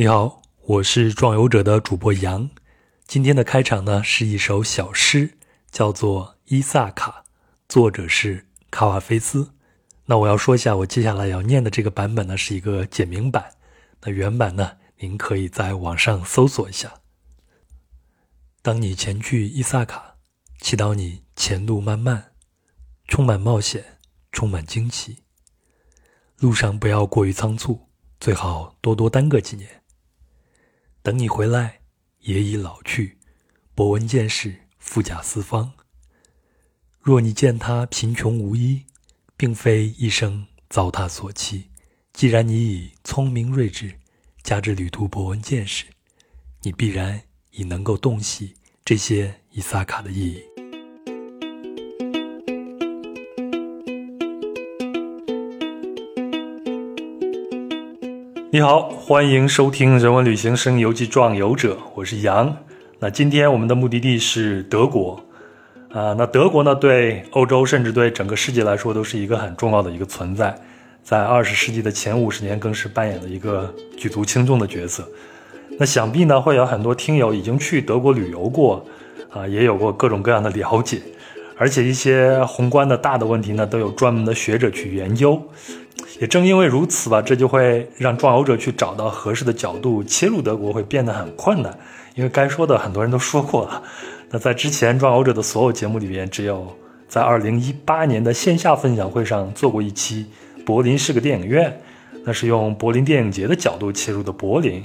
[0.00, 2.48] 你好，我是壮游者的主播杨。
[3.06, 5.36] 今天的开场呢是一首小诗，
[5.70, 7.22] 叫做《伊萨卡》，
[7.68, 9.52] 作者是卡瓦菲斯。
[10.06, 13.52] 那我要说一下，我接下来要念的这个版本呢是一个简明版，
[14.00, 16.94] 那原版呢您可以在网上搜索一下。
[18.62, 20.16] 当你前去伊萨卡，
[20.62, 22.32] 祈祷你前路漫漫，
[23.06, 23.98] 充满冒险，
[24.32, 25.18] 充满惊奇。
[26.38, 27.88] 路上不要过于仓促，
[28.18, 29.79] 最好多多耽搁几年。
[31.02, 31.80] 等你回来，
[32.20, 33.16] 也已老去，
[33.74, 35.72] 博闻见识，富甲四方。
[37.00, 38.84] 若你见他贫穷无依，
[39.34, 41.70] 并非一生糟蹋所期。
[42.12, 43.98] 既然你已聪明睿智，
[44.42, 45.86] 加之旅途博闻见识，
[46.60, 47.22] 你必然
[47.52, 50.59] 已能够洞悉这些伊萨卡的意义。
[58.52, 62.56] 你好，欢迎收听《人文旅行声游记壮游者》，我是杨。
[62.98, 65.24] 那今天我们的目的地是德国，
[65.92, 70.52] 啊，那德国呢，对欧洲甚至对整个世界来说都是一个很重要的一个存在，
[71.04, 75.08] 在二十世纪的前五十年更是扮演了一个举足轻重的角色。
[75.78, 78.84] 那想必呢，会有很多听友已经去德国旅游过，
[79.30, 81.00] 啊，也有过各种各样的了解，
[81.56, 85.40] 而且一些宏观的大的问题呢，都有专门的学者去研究。
[86.20, 91.78] 也正因为如此吧，这就会让壮游者去找到合适的角度切入德国会变得很困难，
[92.14, 93.82] 因为该说的很多人都说过了。
[94.28, 96.76] 那在之前壮游者的所有节目里边，只有
[97.08, 100.26] 在2018年的线下分享会上做过一期
[100.64, 101.70] 《柏林是个电影院》，
[102.24, 104.84] 那是用柏林电影节的角度切入的柏林。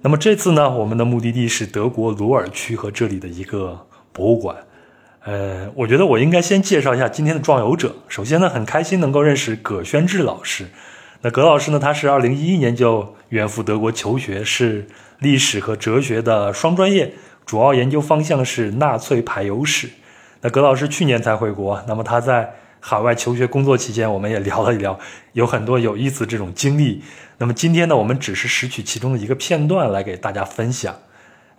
[0.00, 4.56] 那么这次呢，我们的目的地是德国鲁尔区和这里的一个博物馆。
[5.24, 7.94] 呃，我觉得我应该先介绍一下今天的壮游者。
[8.08, 10.66] 首先呢，很开心能够认识葛宣志老师。
[11.20, 14.84] 那葛老师呢，他是二零一一年就远赴德国求学，是
[15.20, 17.14] 历史和哲学的双专业，
[17.46, 19.88] 主要研究方向是纳粹排犹史。
[20.40, 24.98] 那葛老师去年才回国，那么他在海外求学工作期间，我们也聊了一聊，
[25.34, 27.00] 有很多有意思这种经历。
[27.38, 30.92] 那么今天呢，我们只是拾取其中的一个片段来给大家分享。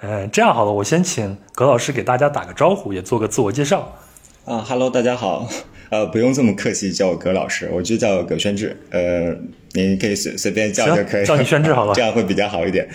[0.06, 3.98] 嗯，这样好了，我先请葛老师给大家打个招呼，也做个自我介绍。
[4.44, 5.48] 啊哈喽，大家好，
[5.90, 9.34] 呃，不用这么客气，叫我葛老师，我就叫葛宣志，呃，
[9.72, 12.88] 您可以随随便叫就可以，叫你宣志好了， 这样会比较好一点。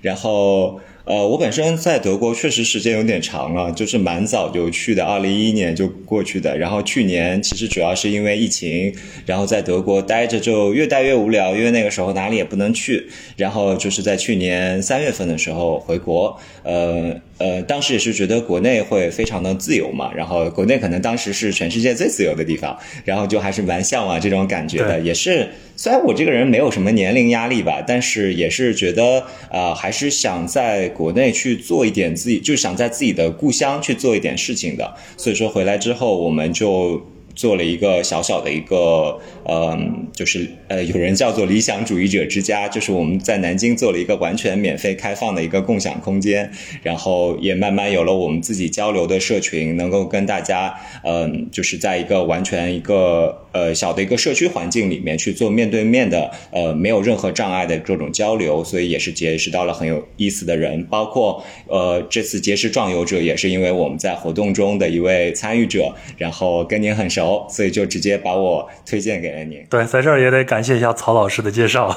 [0.00, 0.80] 然后。
[1.06, 6.56] 呃，我本身在德国确实时间有点长了，就是蛮早就去的，二零一一年就过去的。
[6.56, 8.90] 然后去年其实主要是因为疫情，
[9.26, 13.06] 然后在德国待着就越待越无聊，因为那个时候哪里也不能去。
[13.36, 25.48] 然后就是在去年三月份的时候回国，呃呃，当时也是觉得国内会非常的自由嘛，然后国内可能当时是全世界最自由的地方，然后就还是蛮向往这种感觉的，也是。
[25.76, 34.94] 虽然我这个人没有什么年龄压力吧，但是也是觉得啊，还是想在国内去做一点自己，就想在自己的故乡去做一点事情的。
[35.16, 37.04] 所以说回来之后，我们就。
[37.34, 46.50] 做了一个小小的一个，嗯，就是呃，有人叫做理想主义者之家，就是我们在南京做了一个完全免费开放的一个共享空间，
[46.82, 67.34] 然后也慢慢有了我们自己交流的社群，能够跟大家，嗯，就是在一个完全一个呃小的一个社区环境里面去做面对面的，呃，没有任何障碍的这种交流，所以也是结识到了很有意思的人，包括呃这次结识壮游者也是因为我们在活动中的一位参与者，然后跟您很熟。
[67.50, 69.30] 所以就直接把我推荐给
[69.70, 71.96] 对，在这儿也得感谢一下曹老师的介绍。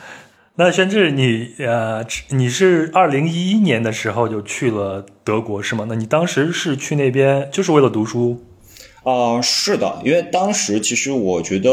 [0.58, 5.84] 那宣志，你呃，你是二零一一年的时候就去了德国是吗？
[5.88, 8.42] 那你当时是去那边就是为了读书？
[9.02, 11.70] 啊，是的，因为当时其实我觉得，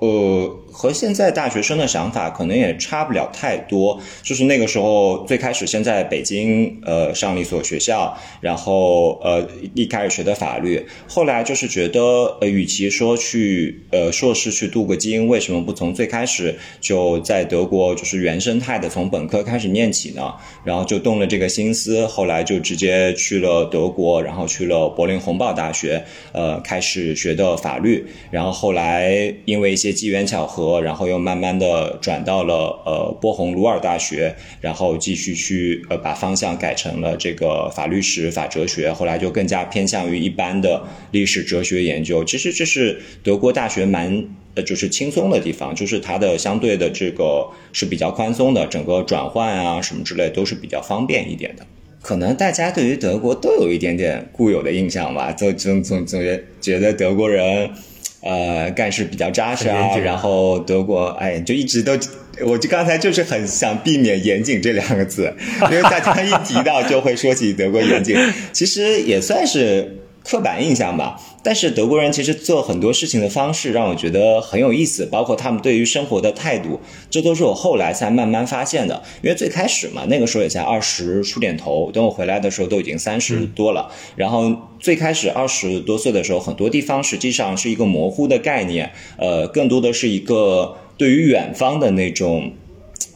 [0.00, 0.56] 呃。
[0.72, 9.44] 和现在大学生的想法可能也差不了太多，就是那个时候最开始先在北京呃上了一所学校，然后呃
[9.74, 12.00] 一开始学的法律，后来就是觉得
[12.40, 20.32] 呃与其说去呃硕士去镀个金，为什么不从最开始就在德国就是原生态的从本科开始念起呢？
[20.62, 30.80] 然后就动了这个心思，后来就直接去了德国，然后去了柏林洪堡大学，呃开始学的法律，然后后来因为一些机缘巧合。
[30.80, 42.24] 然后又慢慢的转到了呃波鸿鲁尔大学，然后继续去呃把方向改成了这个法律史、法哲学，后来就更加偏向于一般的历史哲学研究。
[42.24, 51.66] 其实这是德国大学蛮呃就是轻松的地方，就是它的相对的这个是比较宽松的，整个转换啊什么之类都是比较方便一点的。
[52.00, 57.70] 可能大家对于德国都有一点点固有的印象吧，总总总总觉觉得德国人。
[58.22, 59.96] 呃，干事比较扎实啊。
[59.98, 61.98] 然后德国，哎，就一直都，
[62.44, 65.32] 我就刚才就是很想避免“严谨”这两个字，
[65.70, 68.16] 因为大家一提到就会说起德国严谨，
[68.52, 69.96] 其实也算是。
[70.22, 76.78] 刻板印象吧，但是德国人其实做很多事情的方式让我觉得很有意思，包括他们对于生活的态度，
[77.10, 79.02] 这都是我后来才慢慢发现的。
[79.22, 83.90] 因为最开始嘛，那个时候也才二十出点头，等我回来的时候都已经三十多了。
[84.14, 92.52] 然后最开始二十多岁的时候，很多地方实际上是一个模糊的概念，呃，更多的是一个对于远方的那种。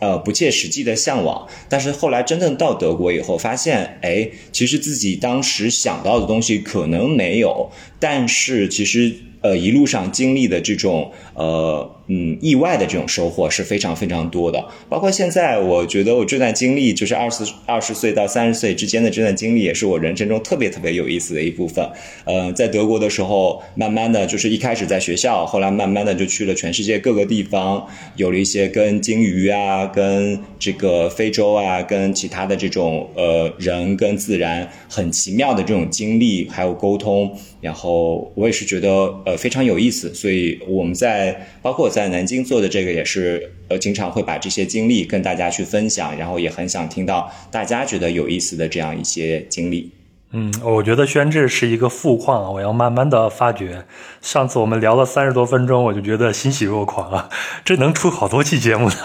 [0.00, 9.14] 呃，不切实际的向往，但是后来真正到德国以后，发现，哎，其实自己当时想到的东西可能没有，但是其实。
[9.44, 14.64] 呃，一路上经历的这种呃嗯意外的这种收获是非常非常多的。
[14.88, 21.88] 包括现在，我觉得我这段经历，就是二十二十岁到三十岁之间的这段经历，也是我人生中特别特别有意思的一部分。
[22.24, 27.86] 呃，在德国的时候，慢慢的就是一开始在学校，后来慢慢的就去了全世界各个地方，
[28.16, 37.36] 有了一些跟鲸鱼啊、跟这个非洲啊、跟其他的这种呃人跟自然很奇妙的这种经历，还有沟通。
[37.60, 38.90] 然后我也是觉得
[39.24, 49.88] 呃非常有意思，所以我们在包括在南京做的这个也是呃经常会把这些经历跟大家去分享，然后也很想听到大家觉得有意思的这样一些经历。
[50.36, 53.84] 嗯，我觉得宣志是一个富矿，我要慢慢的发掘。
[54.20, 57.28] 上次我们聊了三十多分钟，我就觉得欣喜若狂啊，
[57.64, 58.96] 这能出好多期节目呢。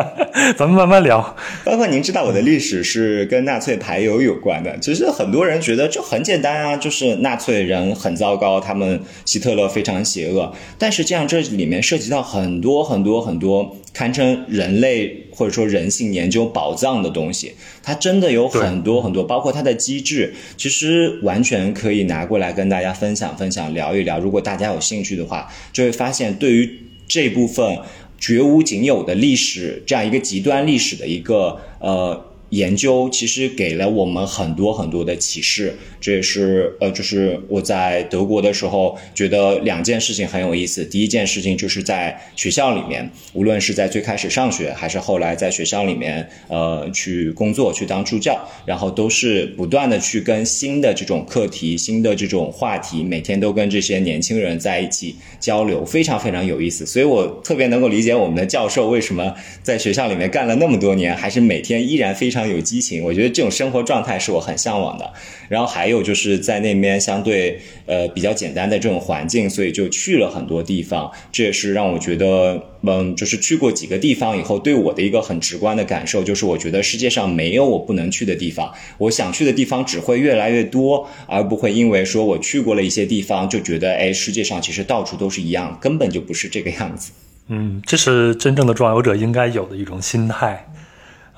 [0.56, 1.36] 咱们慢慢聊。
[1.66, 10.50] 包括您知道我的历史是跟纳粹排油有关的，其实很多人觉得就很简单啊，就是纳粹人很糟糕，他们希特勒非常邪恶。
[10.78, 17.52] 但是这样这里面涉及到很多很多很多堪称人类或者说人性研究宝藏的东西，
[17.82, 24.18] 它真的有很多很多，包括它的机制，其实完全可以拿过来跟大家分享分享，聊一聊。
[24.18, 26.78] 如果大家有兴趣的话，就会发现对于
[27.08, 27.78] 这部分
[28.18, 32.29] 绝无仅有的历史，这样一个极端历史的一个呃。
[32.50, 40.84] 研究其实给了我们很多很多的启示，这也是呃，就是我在德国的时候觉得两件事情很有意思。
[40.84, 48.36] 第一件事情就是在学校里面，无论是在最开始上学，还是后来在学校里面呃去工作去当助教，
[48.66, 56.84] 然后都是不断的去跟新的这种课题、新的这种话题，每天都跟这些年轻人在一起交流，非常非常有意思。
[56.84, 59.32] 所以我特别能够理解我们的教授为什么
[59.62, 62.39] 在学校里面干了那么多年，还是每天依然非常。
[62.40, 65.12] 常有激情，我觉得这种生活状态是我很向往的。
[65.48, 71.10] 然后还有就是在那边相对呃比较简单的这种环境，所以就去了很多地方。
[71.30, 78.72] 这也是让我觉得，嗯，就是去过几个地方以后，对我的一个很直观的感受，就是我觉得世界上没有我不能去的地方。
[78.98, 87.10] 我想去的地方只会越来越多，而不会因为说我去过了一些地方，就觉得哎，世界上其实到处都是一样，根本就不是这个样子。
[87.48, 90.64] 嗯，这是真正的壮游者应该有的一种心态。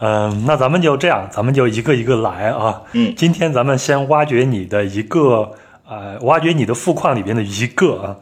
[0.05, 2.83] 嗯，那咱们就这样，咱们就一个一个来啊。
[2.93, 5.53] 嗯，今天咱们先挖掘你的一个，
[5.89, 8.17] 呃，挖掘你的富矿里边的一个啊，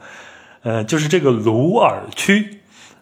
[0.63, 2.59] 呃，就是这个鲁尔区。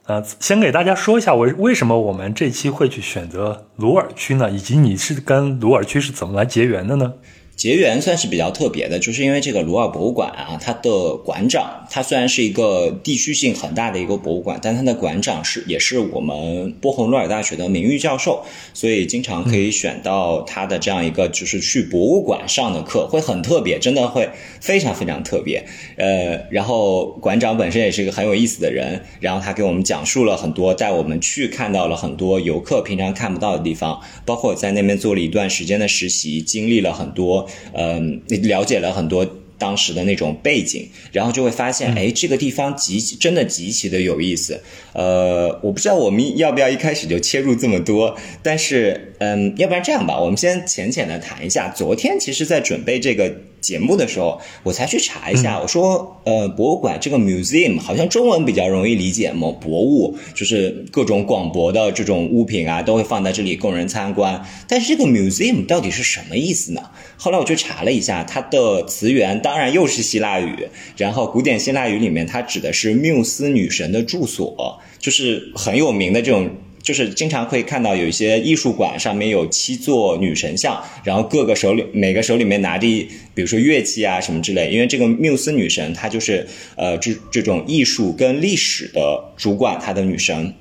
[0.06, 4.48] 呃，先给大家说一下，我为什么我们这期会去选择鲁尔区呢？
[4.48, 7.14] 以及你是跟鲁尔区是怎么来结缘的呢？
[7.58, 25.66] 结缘算是比较特别的，就是因为这个鲁尔博物馆啊，它的馆长，它虽然是一个地区性很大的一个博物馆，但它的馆长是也是我们波鸿鲁尔大学的名誉教授，所以经常可以选到他的这样一个就是去博物馆上的课，会很特别，真的会非常非常特别。
[25.96, 37.47] 呃，然后馆长本身也是一个很有意思的人，然后他给我们讲述了很多，带我们去看到了很多游客平常看不到的地方，包括在那边做了一段时间的实习，经历了很多。
[37.72, 39.26] 嗯，你了解了很多
[39.58, 44.60] 当时的那种背景，然后就会发现，哎，这个地方极真的极其的有意思。
[44.92, 51.72] 呃，我不知道我们要不要一开始就切入这么多，但是，嗯，要不然这样吧，我们先浅浅的谈一下。
[51.74, 53.34] 昨天其实，在准备这个。
[53.68, 55.60] 节目的时候，我才去查一下。
[55.60, 64.42] 我说，呃，博物馆这个 museum 好像中文比较容易理解嘛，博物就是各种广博的这种物品啊，都会放在这里供人参观。
[64.66, 66.80] 但是这个 museum 到底是什么意思呢？
[67.18, 76.48] 后来我去查了一下，它的词源当然又是希腊语，然后古典希腊语里面它指的是缪斯女神的住所，就是很有名的这种。
[76.88, 82.86] 就是经常会看到有一些艺术馆上面有七座女神像，然后各个手里每个手里面拿着，
[83.34, 84.70] 比如说乐器啊什么之类。
[84.70, 90.54] 因为这个缪斯女神她就是呃这这种艺术跟历史的主管，她的女神。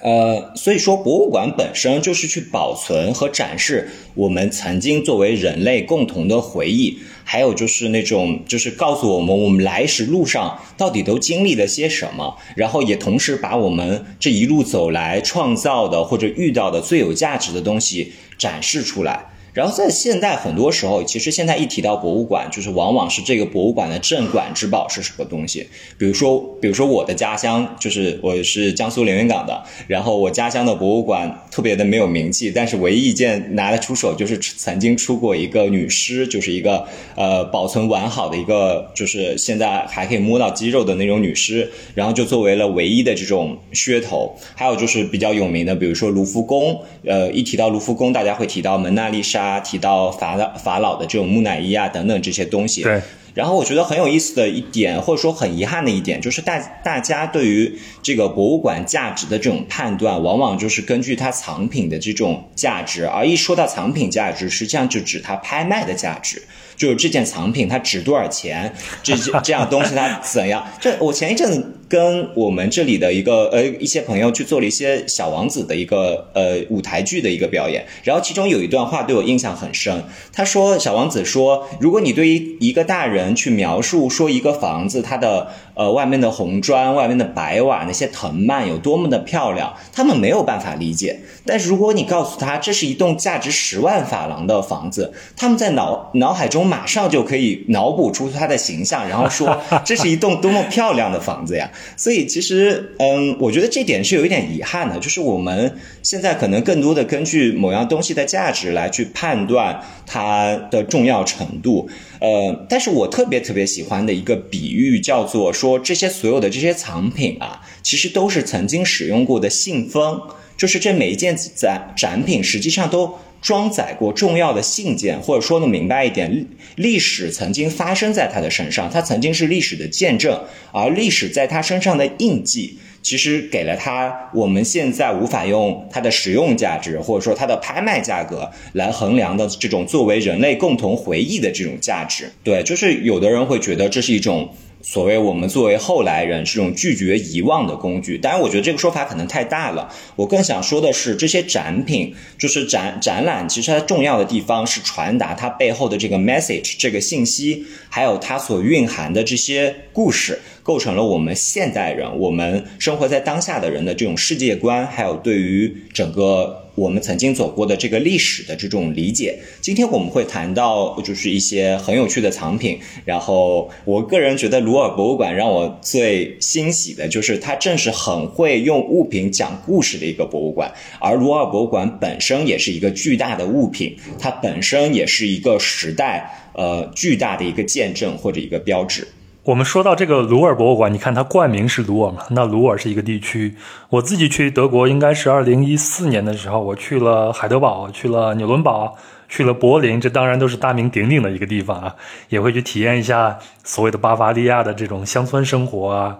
[0.00, 6.98] 呃，所以说博物馆本身就是去保存和展示我们曾经作为人类共同的回忆。
[7.24, 19.31] 还有就是那种就是告诉我们我们来时路上到底都经历了些什么，然后也同时把我们这一路走来创造的或者遇到的最有价值的东西展示出来。
[19.52, 25.68] 然后在现在，很多时候，其实现在一提到博物馆，就是往往是这个博物馆的镇馆之宝是什么东西？
[25.98, 44.34] 比如说，比如说我的家乡就是我是江苏连云港的，然后我家乡的博物馆特别的没有名气，但是唯一一件拿得出手就是曾经出过一个女尸，就是一个呃保存完好的一个，就是现在还可以摸到肌肉的那种女尸，然后就作为了唯一的这种噱头。
[44.54, 49.41] 还有就是比较有名的，比如说卢浮宫，呃，一提到卢浮宫，大家会提到蒙娜丽莎。
[49.42, 53.00] 他提到法老法老的这种木乃伊啊等等这些东西，对。
[53.34, 66.42] 然后我觉得很有意思的一点，或者说很遗憾的一点，就是大大家对于这个博物馆价值的这种判断，往往就是根据它藏品的这种价值，而一说到藏品价值，实际上就指它拍卖的价值。
[66.76, 68.70] 就是这件藏品它值多少钱，
[69.02, 70.66] 这这样东西它怎样？
[70.78, 80.02] 这我前一阵子跟我们这里的一个呃一些朋友去做了一些小王子的一个呃舞台剧的一个表演，然后其中有一段话对我印象很深。
[80.32, 91.20] 他说小王子说，如果你对于一个大人去描述说一个房子它的呃外面的红砖、外面的白瓦那些藤蔓有多么的漂亮，他们没有办法理解。
[91.44, 96.62] 但是如果你告诉他这是一栋价值十万法郎的房子，他们在脑脑海中。
[96.72, 101.70] 马上就可以脑补出它的形象，然后说 这是一栋多么漂亮的房子呀！
[101.98, 111.90] 所以其实，嗯，我觉得这点是有一点遗憾的，就是我们现在可能更多的根据某样东西的价值来去判断它的重要程度。
[112.20, 120.20] 呃，但是我特别特别喜欢的一个比喻叫做说，这些所有的这些藏品啊，其实都是曾经使用过的信封，
[120.56, 123.18] 就是这每一件展展品实际上都。
[123.42, 142.30] 装载过重要的信件，或者说的明白一点，历史曾经发生在他的身上，他曾经是历史的见证，而历史在他身上的印记，其实给了他我们现在无法用它的使用价值，或者说它的拍卖价格来衡量的这种作为人类共同回忆的这种价值。
[142.44, 144.54] 对，就是有的人会觉得这是一种。
[144.82, 149.88] 所谓我们作为后来人这种拒绝遗忘的工具，当然我觉得这个说法可能太大了。
[150.16, 166.61] 我更想说的是，这些展品就是展展览，其实它重要的地方是传达它背后的这个 message 这个信息，还有它所蕴含的这些故事，构成了我们现代人、我们生活在当下的人的这种世界观，还有对于整个。
[166.74, 172.78] 我们曾经走过的这个历史的这种理解，今天我们会谈到就是一些很有趣的藏品。
[173.04, 180.72] 然后，我个人觉得鲁尔博物馆让我最欣喜的就是，它正是很会用物品讲故事的一个博物馆。
[180.98, 189.06] 而鲁尔博物馆本身也是一个巨大的物品，它本身也是一个时代呃巨大的一个见证或者一个标志。
[189.44, 192.22] 我们说到这个鲁尔博物馆，你看它冠名是鲁尔嘛？
[192.30, 193.56] 那鲁尔是一个地区。
[193.88, 198.96] 我自己去德国应该是二零一四年的时候，我去了海德堡，去了纽伦堡，
[199.28, 201.96] 去了柏林，这当然都是大名鼎鼎的一个地方啊，
[202.28, 206.18] 也会去体验一下所谓的巴伐利亚的这种乡村生活啊。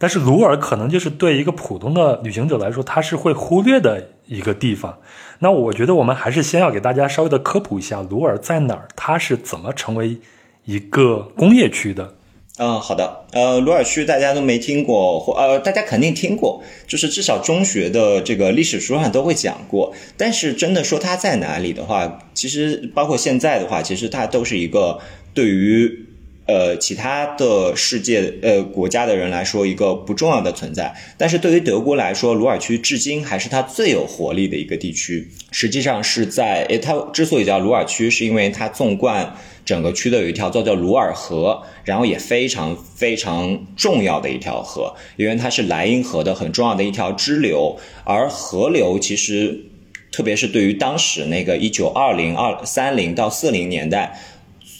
[0.00, 4.98] 但是鲁尔可能就是对一个普通的旅行者来说，他是会忽略的一个地方。
[5.38, 10.18] 那我觉得我们还是先要给大家稍微的科普一下鲁尔在哪儿，它是怎么成为
[10.64, 12.14] 一个工业区的。
[12.60, 13.24] 嗯，好的。
[13.30, 19.94] 呃，鲁尔区大家都没听过，或呃，大家肯定听过，就是至少中学的这个历史书上都会讲过。
[20.16, 24.98] 但是真的说它在哪里的话，其实包括现在的话，其实它都是一个
[25.32, 26.04] 对于
[26.46, 30.92] 呃其他的世界呃国家的人来说一个不重要的存在。
[31.16, 35.28] 但是对于德国来说，鲁尔区至今还是它最有活力的一个地区。
[35.52, 39.36] 实际上是在，诶，它之所以叫鲁尔区，是因为它纵贯。
[39.68, 47.76] 整个区的有一条叫做鲁尔河，然后也非常非常重要的一条河，因为它是莱茵河的很重要的一条支流。
[48.02, 49.66] 而河流其实，
[50.10, 54.18] 特别是对于当时那个一九二零二三零到四零年代，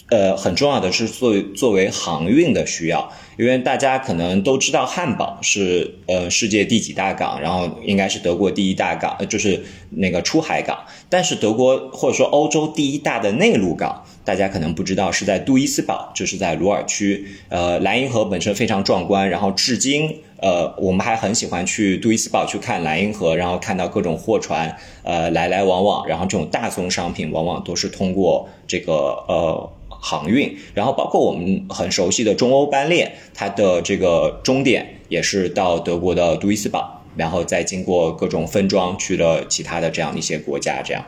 [0.09, 3.13] 呃，很重要的是作为作为航运的需要。
[3.39, 10.77] 因为大家可能都知道汉堡是呃世界第几大港，然后应该是德国第一大港，呃就是那个出海港。
[11.07, 17.25] 但是德国或者说欧洲第一大的内陆港，大家可能不知道是在杜伊斯堡，就是在鲁尔区。
[17.47, 28.93] 呃，莱茵河本身非常壮观，然后至今呃我们还很喜欢去杜伊斯堡去看莱茵河，然后看到各种货船呃来来往往，然后这种大宗商品往往都是通过这个
[29.29, 29.71] 呃。
[29.99, 41.05] 航运，然后包括我们很熟悉的中欧班列，它的这个终点也是到德国的杜伊斯堡，然后再经过各种分装去了其他的这样一些国家，这样。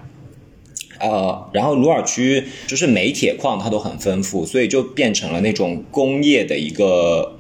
[1.00, 7.38] 呃，然后鲁尔区就是煤铁矿它都很丰富，所以就变成了那种工业的一个。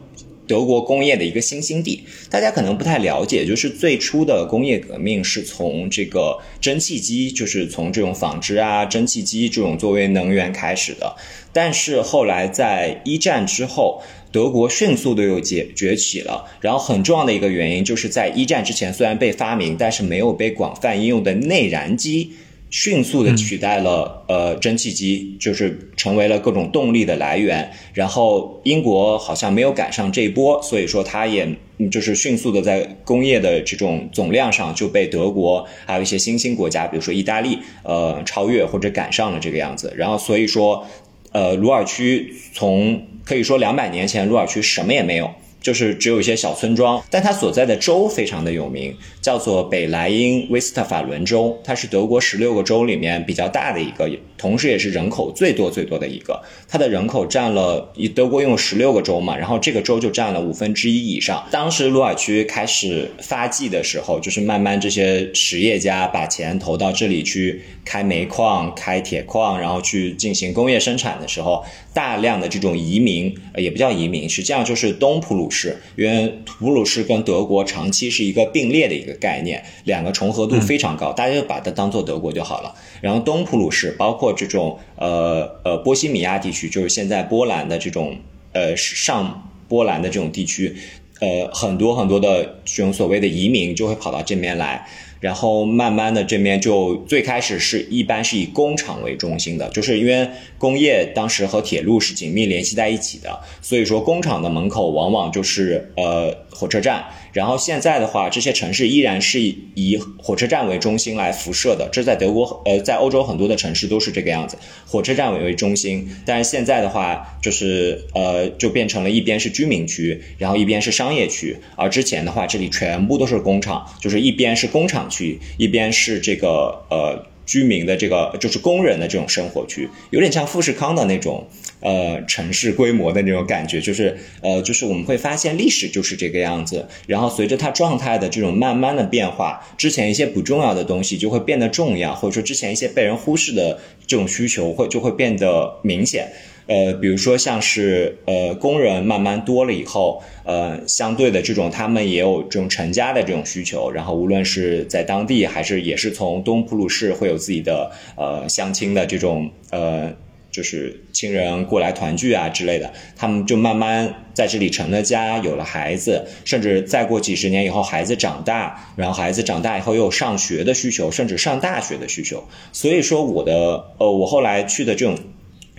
[0.52, 11.16] 德国工业的一个新兴地，大家可能不太了解，就是最初的工业革命是从这个蒸汽机，就是从这种纺织啊、蒸汽机这种作为能源开始的。
[11.54, 16.46] 但是后来在一战之后，德国迅速的又崛崛起了。
[16.60, 22.34] 然后很重要的一个原因，就是在一战之前虽然被发明，但是没有被广泛应用的内燃机。
[22.72, 27.70] 迅速的取代了呃蒸汽机，就是成为了各种动力的来源。
[27.94, 31.48] 然后英国好像没有赶上这一波，所以说它也
[31.92, 39.94] 就是迅速的在工业的这种总量上就被德国还有一些新兴国家，比如说意大利，呃超越或者赶上了这个样子。
[39.98, 40.88] 然后所以说，
[41.34, 45.30] 呃鲁尔区从可以说两百年前鲁尔区什么也没有。
[45.62, 54.10] 就是只有一些小村庄，但它所在的州非常的有名，叫做北莱茵威斯特法伦州，它是德国十六个州里面比较大的一个，
[54.42, 56.42] 同时也是人口最多最多的一个。
[56.68, 61.46] 它的人口占了，以德国拥有十六个州嘛，然后这个州就占了五分之一以上。
[61.52, 75.52] 当时鲁尔区开始发迹的时候，就是慢慢这些实业家把钱投到这里去开煤矿、开铁矿，然后去进行工业生产的时候，大量的这种移民，也不叫移民，实际上就是东普鲁。
[75.52, 82.74] 士，因为普鲁士跟德国长期是一个并列的一个概念，两个重合度非常高，大家就把它当做德国就好了。
[83.02, 88.18] 然后东普鲁士包括这种呃呃波西米亚地区，就是现在波兰的这种
[88.54, 90.76] 呃上波兰的这种地区，
[91.20, 94.88] 呃很多很多的这种所谓的移民就会跑到这边来。
[95.22, 100.28] 然后慢慢的这边就最开始是一般是以工厂为中心的，就是因为
[100.62, 107.04] 工业当时和铁路是紧密联系在一起的，所以说工厂的门口往往就是呃火车站。
[107.34, 111.90] 然后现在的话，这些城市依然是以火车站为中心来辐射的。
[111.92, 116.08] 这在德国，呃，在欧洲很多的城市都是这个样子，火车站为为中心。
[116.26, 121.58] 但是现在的话，就是呃，就变成了一边是居民区，然后一边是商业区。
[121.76, 127.31] 而之前的话，这里全部都是工厂，就是一边是工厂区，一边是这个呃。
[127.46, 131.48] 居民的这个就是工人的这种生活区，有点像富士康的那种
[131.80, 146.32] 呃城市规模的那种感觉，就是呃就是我们会发现历史就是这个样子，然后随着它状态的这种慢慢的变化，之前一些不重要的东西就会变得重要，或者说之前一些被人忽视的这种需求会就会变得明显。
[146.68, 160.14] 呃，比如说像是呃工人慢慢多了以后，呃，相对的这种他们也有这种成家的这种需求，然后无论是在当地还是也是从东普鲁士会有自己的呃相亲的这种呃
[160.52, 175.18] 就是亲人过来团聚啊之类的，他们就慢慢在这里成了家，有了孩子，甚至再过几十年以后孩子长大，然后孩子长大以后又有上学的需求，甚至上大学的需求，所以说我的呃我后来去的这种。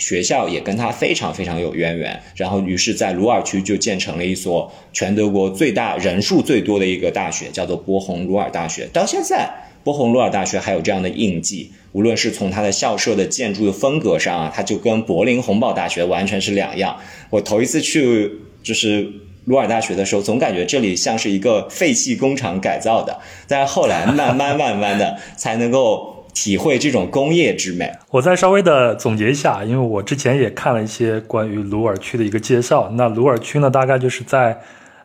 [0.03, 8.89] 学校也跟他非常非常有渊源，然后于是，在鲁尔区就建成了一所全德国最大人数最多的一个大学，叫做波鸿鲁尔大学。
[8.93, 9.49] 到现在，
[9.85, 16.99] 波鸿鲁尔大学还有这样的印记，无论是从它的校舍的建筑的风格上啊，它就跟柏林洪堡大学完全是两样。
[17.31, 18.29] 我头一次去
[18.65, 19.09] 就是
[19.45, 26.12] 鲁尔大学的时候，总感觉这里像是一个废弃工厂改造的，但是后来慢慢慢慢的才能够。
[26.35, 27.93] 体会这种工业之美。
[28.11, 32.91] 我再稍微的总结一下，因为我之前也看了一些关于鲁尔区的一个介绍。
[32.95, 34.61] 那鲁尔区呢，大概就是在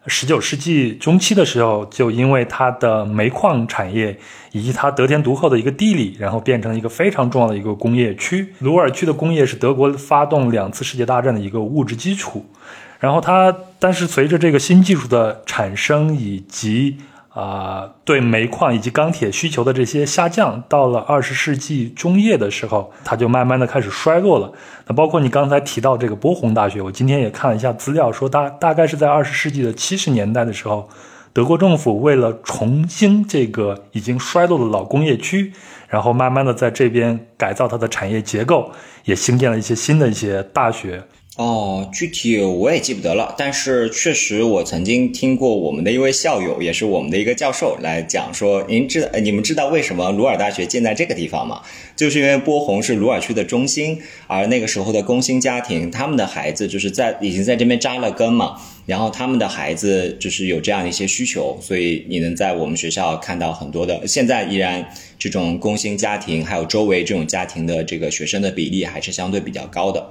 [0.08, 4.18] 十九世纪中期的时候，就因为它的煤矿产业
[4.54, 8.54] 以及它得天独厚的一个地理，然后变成一个非常重要的一个工业区。
[8.60, 12.46] 鲁尔区的工业是德国发动两次世界大战的一个物质基础。
[13.00, 16.98] 然后它，但是随着这个新技术的产生以及
[17.38, 24.52] 啊，对煤矿以及钢铁需求的这些下降，到了二十世纪中叶的时候，它就慢慢的开始衰落了。
[24.88, 30.90] 那包括你刚才提到这个波鸿大学，我今天也看了一下资料，说大大概是在二十世纪的七十年代的时候，
[31.32, 35.54] 德国政府为了重新这个已经衰落的老工业区，
[35.88, 38.72] 然后慢慢的在这边改造它的产业结构，
[39.06, 41.04] 也兴建了一些新的一些大学。
[41.38, 51.62] 哦，具体我也记不得了，但是确实我曾经听过我们的一位校友，也是我们的一个教授来讲说，您知你们知道为什么鲁尔大学建在这个地方吗？
[51.96, 64.84] 就是因为波鸿是鲁尔区的中心，而那个时候的工薪家庭，他们的孩子就是在已经在这边扎了根嘛，然后他们的孩子就是有这样一些需求，所以你能在我们学校看到很多的，现在依然
[65.20, 70.04] 这种工薪家庭，还有周围这种家庭的这个学生的比例还是相对比较高的。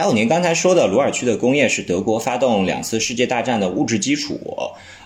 [0.00, 4.40] 还有您刚才说的鲁尔区的工业是德国发动两次世界大战的物质基础，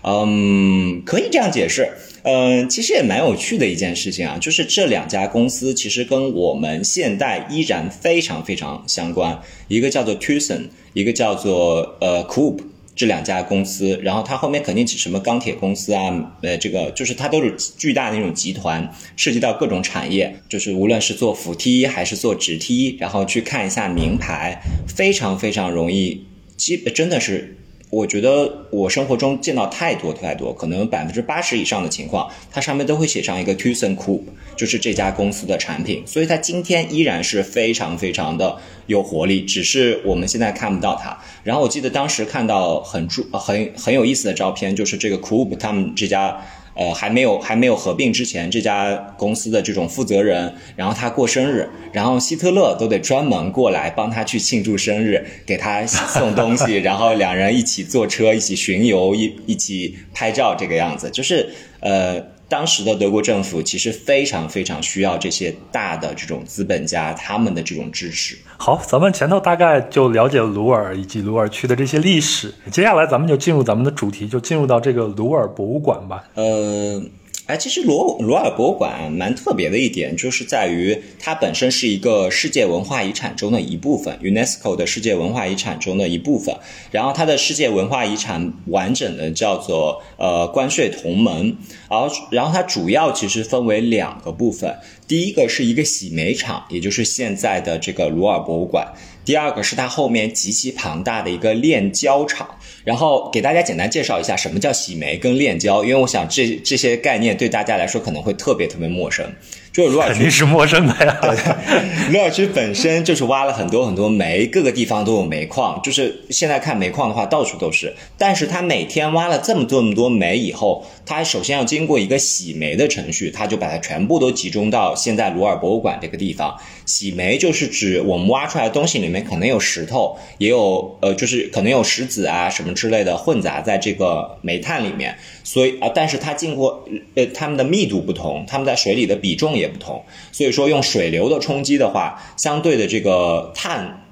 [0.05, 1.89] 嗯，可以这样解释。
[2.23, 12.61] 嗯，其实也蛮有趣的一件事情啊，就是这两家公司其实跟我们现代依然非常非常相关，一个叫做 Tucson，一个叫做呃 Coop。
[12.95, 26.27] 这两家公司，然后它后面肯定指什么钢铁公司啊，呃，这个就是它都是巨大的那种集团，涉及到各种产业，就是无论是做扶梯还是做直梯，然后去看一下名牌，非常非常容易，
[26.57, 27.57] 基本真的是。
[27.95, 34.23] 我觉得我生活中见到太多太多，可能百分之八十以上的情况，它上面都会写上一个 Tucson Coop，
[34.57, 41.17] 就是这家公司的产品，所以它今天依然是非常非常的有活力，只是我们现在看不到它。
[41.45, 46.41] 然后我记得当时看到很注很很有意思的照片，就是这个 Coop 他们这家。
[46.75, 61.49] 呃，还没有还没有合并之前，这家公司的这种负责人，然后他过生日，然后希特勒都得专门过来帮他去庆祝生日，给他送东西，然后两人一起坐车，一起巡游，一一起拍照，这个样子，就是
[61.81, 62.34] 呃。
[62.49, 68.37] 当时的德国政府其实非常非常需要这些大的这种资本家他们的这种支持。
[68.57, 76.25] 好，咱们前头大概就了解了鲁尔以及鲁尔区的这些历史，接下来咱们就进入咱们的主题，就进入到这个鲁尔博物馆吧。
[76.35, 77.03] 呃。
[77.47, 86.57] 哎，其实罗罗尔博物馆蛮特别的一点，就是在于它本身是一个世界文化遗产中的一部分，UNESCO 的世界文化遗产中的一部分。
[86.91, 91.55] 然后它的世界文化遗产完整的叫做呃关税同盟，
[91.91, 94.75] 然后然后它主要其实分为两个部分，
[95.07, 98.95] 第一个是一个洗煤厂，也就是现在的这个罗尔博物馆。
[99.25, 102.49] 第二个是它后面极其庞大的一个炼焦厂，
[102.85, 109.27] 然后给大家简单介绍一下什么叫洗煤跟炼焦，因为我想这这些概念对大家来说可能会特别特别陌生。
[109.73, 111.19] 就是鲁尔区肯定是陌生的呀。
[112.13, 115.83] 鲁尔区本身就是挖了很多很多煤，各个地方都有煤矿。
[115.83, 117.93] 就是现在看煤矿的话，到处都是。
[118.17, 126.57] 但是它每天挖了这么多这么多煤以后，它首先要经过一个洗煤的程序，它就把它全部都集中到现在鲁尔博物馆这个地方。
[126.87, 135.17] 洗煤就是指我们挖出来的东西里面可能有石头，也有呃，就是可能有石子啊什么之类的混杂在这个煤炭里面。
[135.43, 140.05] 所以啊，但是它经过呃，它们的密度不同，它们在水里的比重也不同。
[140.31, 144.05] 所以说用水流的冲击的话，相对的这个碳，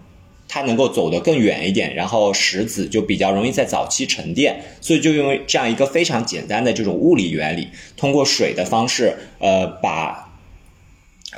[0.48, 4.62] 它能够走得更远一点，然后石子就比较容易在早期沉淀。
[4.80, 10.31] 所以就用这样一个非常简单的这种物理原理，通过水的方式，呃，把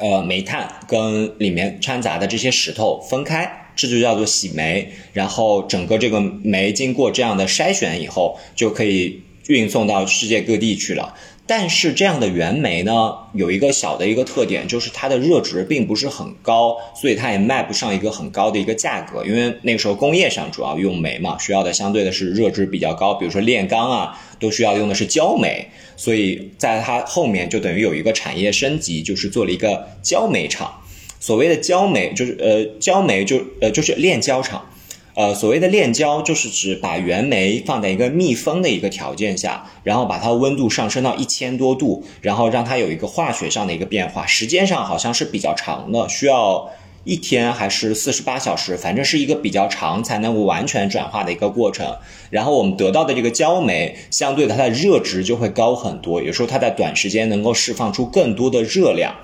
[0.01, 4.93] 呃煤炭跟里面掺杂的这些石头分开，这就叫做洗煤。
[5.13, 9.23] 然后整个这个煤经过这样的筛选以后，就可以。
[9.47, 11.15] 运送到世界各地去了，
[11.47, 19.23] 但是这样的原煤呢，有一个小的一个特点，就是它的热值并不是很高，所以它也卖不上一个很高的一个价格。
[19.27, 30.81] 因为那个时候工业上主要用煤嘛，需要的相对的是热值比较高，比如说炼钢啊，都需要用的是焦煤，所以在它后面就等于有一个产业升级，就是做了一个焦煤厂。
[31.21, 34.67] 所谓的焦煤就是呃焦煤就呃就是炼焦厂。
[35.15, 46.69] 呃，所谓的炼焦，就是指把原煤放在一个密封的一个条件下，然后把它温度上升到一千多度，然后让它有一个化学上的一个变化，时间上好像是比较长的，需要
[47.05, 51.97] 一天还是四十八小时，反正是一个比较长才能够完全转化的一个过程。
[52.31, 59.15] 然后我们得到的这个焦煤，相对它的热值就会高很多，有时候它在短时间能够释放出更多的热量。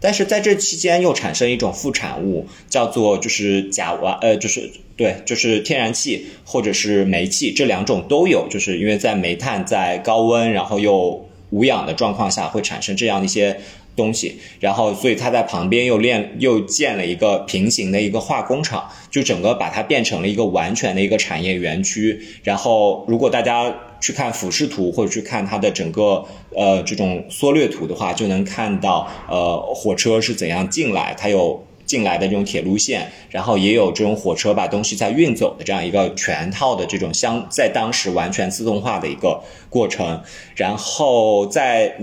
[0.00, 13.60] 但是在这期间又产生一种副产物，叫做就是甲烷，呃，就是对，就是天然气或者是煤气，这两种都有，就是因为在煤炭在高温然后又无氧的状况下会产生这样的一些
[13.96, 22.20] 东西，然后所以它在旁边又炼又建了一个平行的一个化工厂，就整个把它变成了一个完全的一个产业园区。
[22.44, 23.74] 然后如果大家。
[24.00, 40.22] 去看俯视图或者去看它的整个呃这种缩略图的话，就能看到呃火车是怎样进来，它有进来的这种铁路线，然后也有这种火车把东西在运走的这样一个全套的这种相在当时完全自动化的一个过程。
[40.54, 41.96] 然后在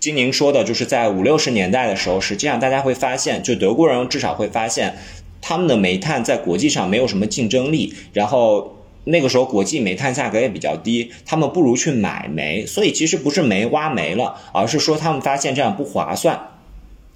[0.00, 4.96] 金宁说的就是在五六十年代的时候，实际上大家会发现，就德国人至少会发现
[5.40, 8.76] 他们的煤炭在国际上没有什么竞争力，然后。
[9.04, 16.50] 那个时候国际煤炭价格也比较低，他们不如去买煤，所以其实不是煤挖煤了，而是说他们发现这样不划算，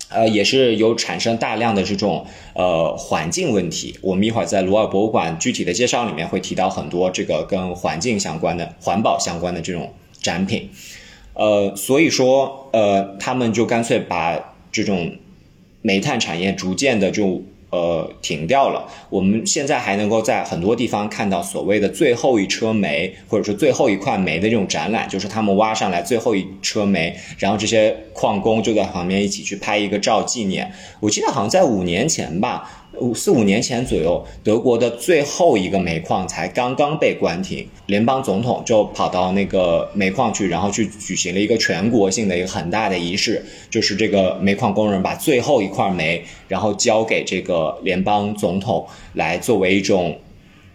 [0.08, 3.96] 呃，也是有产生大量的这种呃环境问题。
[4.02, 10.70] 我们一会儿在鲁尔博物馆具体的介绍里面会提到很多这个跟环境相关的、环保相关的这种展品，
[11.34, 15.12] 呃，所以说呃，他们就干脆把这种
[15.82, 17.42] 煤炭产业逐渐的就。
[17.76, 18.88] 呃停掉了。
[19.10, 30.72] 我们现在还能够在很多地方看到所谓的最后一车煤，或者说最后一块煤的这种展览，就是他们挖上来最后一车煤，然后这些矿工就在旁边一起去拍一个照纪念。
[31.00, 32.82] 我记得好像在五年前吧。
[33.00, 50.18] 五四五年前左右，德国的最后一个煤矿才刚刚被关停，联邦总统就跑到那个煤矿去，然后去举行了一个全国性的一个很大的仪式，就是这个煤矿工人把最后一块煤，然后交给这个联邦总统来作为一种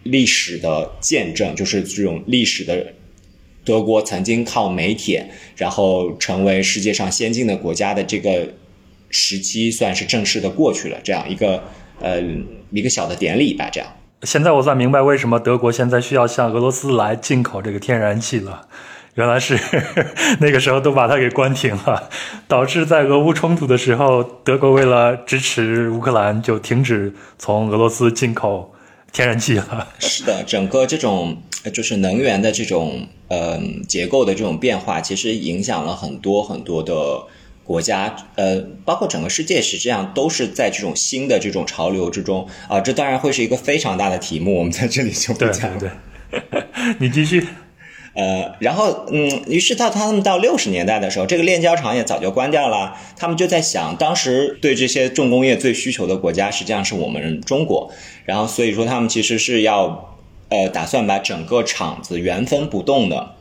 [0.02, 2.94] 历史的见证，就是这种历史的
[3.64, 8.48] 德国曾经靠煤铁，然后成为世界上先进的国家的这个
[9.10, 11.62] 时期，算是正式的过去了，这样一个。
[12.02, 12.20] 呃，
[12.70, 13.88] 一个小的典礼吧，这样。
[14.22, 18.68] 现在我算明白为什么德国现在需要向俄罗斯来进口这个天然气了，
[19.14, 19.58] 原来是
[20.40, 22.08] 那个时候都把它给关停了，
[22.46, 28.72] 导致在俄乌冲突的时候，德国为了支持乌克兰，就停止从俄罗斯进口
[29.12, 29.88] 天然气了。
[29.98, 31.36] 是的，整个这种
[31.72, 36.94] 就是能源的这种呃结构的这种变化，其实影响了很多很多的。
[37.64, 42.80] 国家，呃，包括整个世界，实际上都是在这种新的这种潮流之中啊。
[42.80, 45.78] 这当然会是一个非常大的题目，我们在这里就不讲了。
[45.78, 46.62] 对，
[46.98, 47.46] 你继续。
[48.14, 52.94] 呃，然后，嗯，于是到他们到六十年代的时候，这个炼焦厂也早就关掉了。
[53.16, 57.90] 他们就在想，当时对这些重工业最需求的国家，实际上是我们中国。
[58.26, 60.18] 然后，所以说他们其实是要，
[60.50, 63.36] 呃，打算把整个厂子原封不动的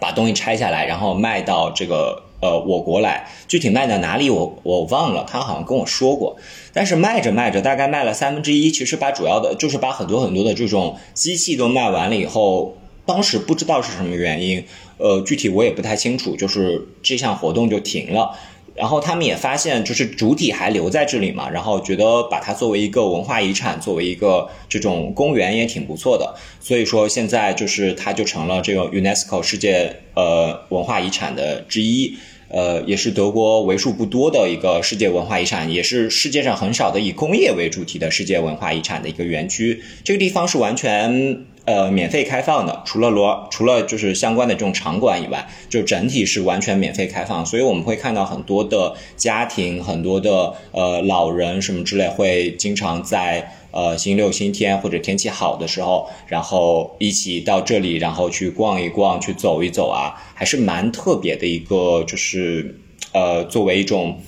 [0.00, 2.24] 把东西拆下来，然后卖到这个。
[2.40, 6.36] 呃，我国来具体卖到哪里，我我忘了，他好像跟我说过。
[6.72, 14.64] 但是卖着卖着，大概卖了三分之一，其实把主要的，就是把很多很多的这种机器都卖完了以后，当时不知道是什么原因，
[14.98, 18.36] 呃，具体我也不太清楚，就是这项活动就停了。
[18.80, 26.34] 然后他们也发现，就是主体还留在这里嘛，然后觉得把它作为一个文化遗产，作为一个这种公园也挺不错的。
[26.60, 32.16] 所以说现在就是它就成了这个 UNESCO 世界呃文化遗产的之一。
[32.52, 39.80] 呃，也是德国为数不多的一个世界文化遗产，也是世界上很少的以工业为主题的世界文化遗产的一个园区。
[40.02, 47.44] 这个地方是完全呃免费开放的，除了罗除了就是相关的这种场馆以外，就整体是完全免费开放。
[47.44, 53.52] 所以我们会看到很多的家庭，很多的呃老人什么之类，会经常在。
[53.72, 62.80] 呃，星期六、星期天或者天气好的时候，然后一起到这里，然后去逛一逛，去走一走啊，还是蛮特别的一个，就是
[63.12, 64.18] 呃，作为一种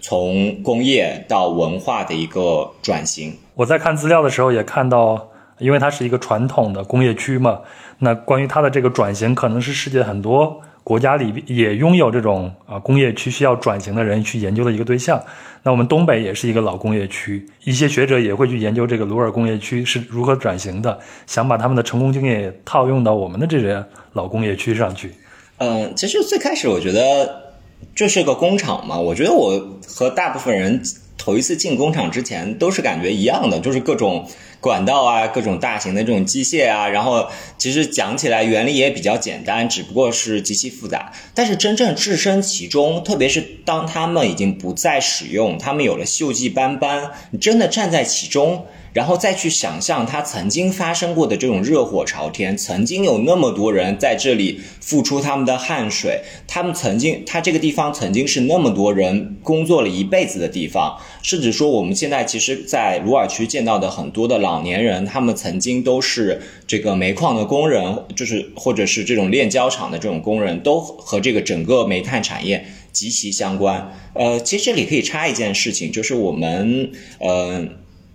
[0.00, 3.36] 从工业到文化的一个转型。
[3.54, 7.60] 我在看资料的时候也看到，因为它是一个传统的工业区嘛，
[7.98, 10.60] 那关于它的这个转型，可能是世界很多。
[10.84, 15.22] 国家里也拥有这种啊工业区需要转型的人去研究的一个对象。
[15.62, 25.12] 那我们东北也是一个老工业区，一些学者也会去研究这个鲁尔工业区是如何转型的，想把他们的成功经验套用到我们的这些老工业区上去。
[25.58, 27.52] 嗯，其实最开始我觉得
[27.94, 30.80] 就是个工厂嘛，我觉得我和大部分人
[31.18, 34.26] 头一次进工厂之前都是感觉一样的，就是各种。
[34.60, 41.12] 管道啊，各种大型的这种机械啊，然后其实讲起来原理也比较简单，只不过是极其复杂。
[41.34, 48.66] 但是真正置身其中，特别是当他们已经不再使用，他们有了锈迹斑斑，你真的站在其中。
[48.92, 73.92] 然后再去想象它曾经发生过的这种热火朝天，曾经有那么多人在这里付出他们的汗水，他们曾经，他这个地方曾经是那么多人工作了一辈子的地方，甚至说我们现在其实，在鲁尔区见到的很多的老年人，他们曾经都是这个煤矿的工人，就是或者是这种炼焦厂的这种工人，都和这个整个煤炭产业极其相关。
[74.14, 77.68] 呃，其实这里可以插一件事情，就是我们，呃。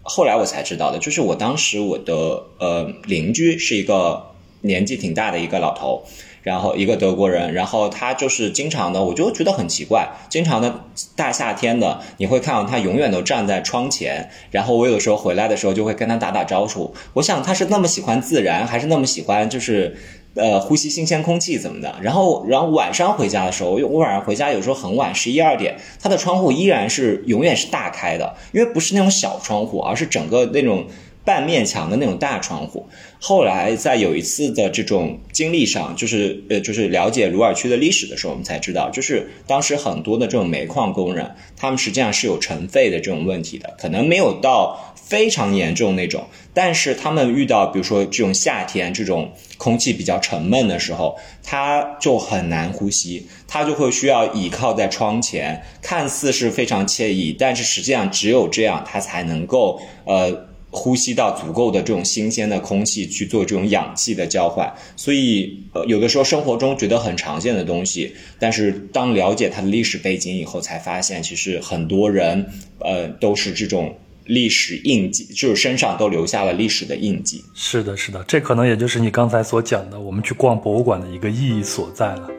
[0.03, 6.03] 后来我才知道的，就是我当时我的呃邻居是一个年纪挺大的一个老头，
[6.41, 10.81] 然后一个德国人，然后他就是经常的，我就觉得很奇怪，经常的
[11.15, 19.95] 大夏天的，你会看到他永远都站在窗前，然后我有时候回来的时候就会跟他打打招呼，我想他是那么喜欢自然，还是那么喜欢就是。
[20.35, 21.95] 呃，呼吸新鲜空气怎么的？
[22.01, 30.85] 然后，然后晚上回家的时候，我晚上回家有时候很晚，十一二点，它的窗户依然是永远是大开的，因为不是那种小窗户，而是整个那种
[31.25, 32.87] 半面墙的那种大窗户。
[33.19, 60.47] 后来在有一次的这种经历上，就是呃，就是了解鲁尔区的历史的时候，我们才知道，就是当时很多的这种煤矿工人，他们实际上是有尘肺的这种问题的，可能没有到非常严重那种，但是他们遇到比如说这种夏天这种空气比较沉闷的时候，他就很难呼吸，他就会需要倚靠在窗前，看似是非常惬意，但是实际上只有这样，他才能够呃。
[60.75, 72.43] 呼吸到足够的这种新鲜的空气去做这种氧气的交换，所以呃有的时候生活中觉得很常见的东西，但是当了解它的历史背景以后，才发现其实很多人
[72.79, 77.43] 呃都是这种历史印记，就是身上都留下了历史的印记。
[77.53, 82.29] 是的，是的，这可能也就是你刚才所讲的，我们去逛博物馆的一个意义所在了。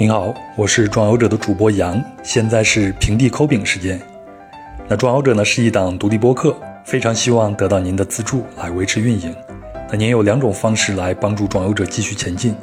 [0.00, 4.00] 您好，我是壮游者的主播杨，现在是平地抠饼时间。
[4.86, 9.34] 那壮游者呢是一档独立播客，非常希望得到您的资助来维持运营。
[9.90, 12.54] 那您有两种方式来帮助壮游者继续前进。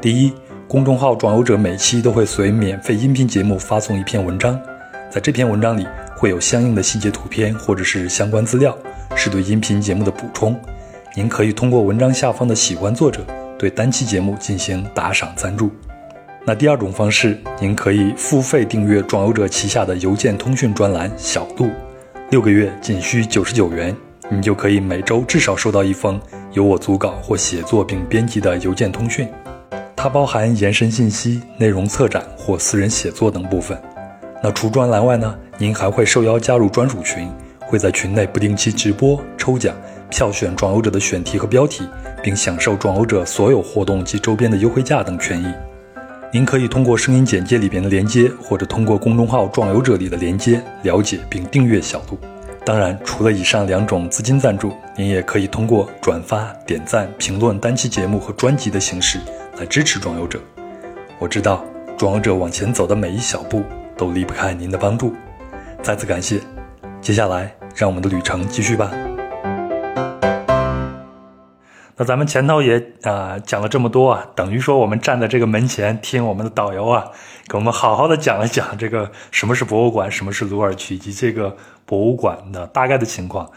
[0.00, 0.32] 第一，
[0.66, 4.60] 公众号壮游者每期都会随免费音频节目发送一篇文章，
[5.08, 8.76] 在这篇文章里会有相应的细节图片或者是相关资料，
[9.14, 10.60] 是对音频节目的补充。
[11.14, 13.24] 您可以通过文章下方的喜欢作者
[13.56, 15.70] 对单期节目进行打赏赞助。
[16.44, 21.70] 那第二种方式，您可以付费订阅壮游者旗下的邮件通讯专栏“小度”，
[22.30, 23.94] 六个月仅需九十九元，
[24.28, 29.28] 你就可以每周至少收到一封由我组稿或写作并编辑的邮件通讯。
[29.94, 33.80] 它包含延伸信息、内容策展或私人写作等部分。
[34.42, 39.76] 那除专栏外呢，您还会受邀加入专属群，会在群内不定期直播、抽奖、
[40.10, 41.88] 票选壮游者的选题和标题，
[42.20, 45.46] 并享受壮游者所有活动及周边的优惠价等权益。
[46.34, 52.18] 您可以通过声音简介里边的连接，或者通过公众号“壮游者”里的连接了解并订阅小度。
[52.64, 59.20] 当然，除了以上两种资金赞助，您也可以通过转发、点赞、评论单期节目和专辑的形式
[59.58, 60.40] 来支持壮游者。
[61.18, 61.62] 我知道，
[61.98, 63.62] 壮游者往前走的每一小步
[63.94, 65.12] 都离不开您的帮助。
[65.82, 66.40] 再次感谢。
[67.02, 68.90] 接下来，让我们的旅程继续吧。
[72.02, 77.04] 那咱们前头也啊讲了这么多啊，等于说我们站在这个门前听我们的导游啊，
[77.46, 83.48] 给我们好好的讲一讲这个什么是博物馆，什么是鲁尔区，以及这个博物馆的大概的情况。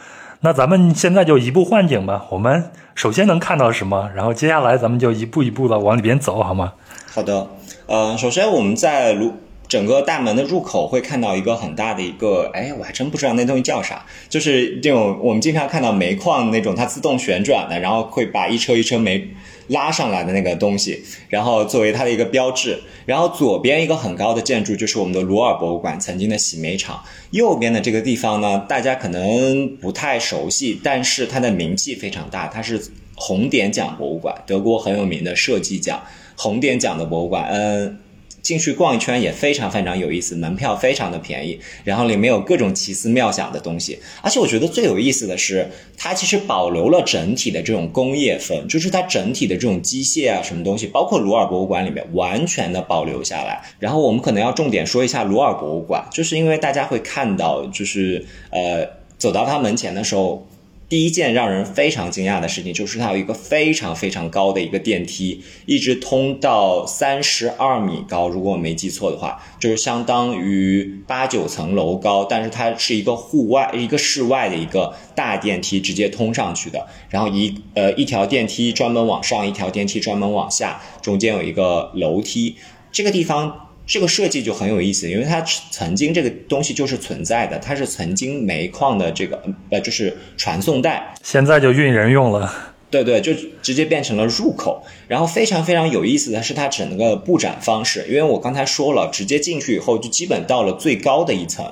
[0.41, 6.73] 那咱们现在就移步换景吧，我们首先能看到什么，然后接下来咱们就一步一步的往里边走，好吗？
[7.11, 7.47] 好的，
[7.87, 9.33] 呃，首先我们在鲁。
[9.67, 19.27] 整个大门的入口会看到一个很大的一个，哎，我还真不知道那东西叫啥，就是这种我们经常看到煤矿那种它自动旋转的，然后会把一车一车煤
[19.69, 22.79] 拉上来的那个东西，然后作为它的一个标志。
[23.05, 27.03] 然后左边一个很高的建筑就是我们的鲁尔博物馆，曾经的洗煤厂。
[27.29, 32.81] 右边的这个地方呢，大家可能不太熟悉，但是它的名气非常大，它是
[33.15, 36.01] 红点奖博物馆，德国很有名的设计奖，
[36.35, 37.99] 红点奖的博物馆，嗯。
[38.45, 53.63] 进去逛一圈也非常非常有意思，门票非常的便宜，然后里面有各种奇思妙想的东西，而且我觉得最有意思的是，它其实保留了整体的这种工业风，就是它整体的这种机械啊什么东西，包括鲁尔博物馆里面完全的保留下来。
[53.79, 60.47] 然后我们可能要重点说一下鲁尔博物馆，就是因为大家会看到，就是呃走到它门前的时候。
[60.87, 72.23] 第一件让人非常惊讶的事情，就是它有一个非常非常高的一个电梯，一直通到三十二米高，如果我没记错的话，就是相当于八九层楼高。
[72.25, 76.85] 但是它是一个户外、一个室外的一个大电梯，直接通上去的。
[77.09, 82.57] 然后一呃一条电梯专门往上，一条电梯专门往下，中间有一个楼梯。
[82.91, 83.64] 这个地方。
[83.85, 92.73] 这个设计就很有意思，因为它曾经这个东西就是存在的，它是曾经煤矿的这个呃，就是传送带，现在就运人用了。
[92.89, 94.83] 对对，就直接变成了入口。
[95.07, 101.65] 然后非常非常有意思的是它整个布展方式，因为我刚才说了，直接进去以后就基本到了最高的一层。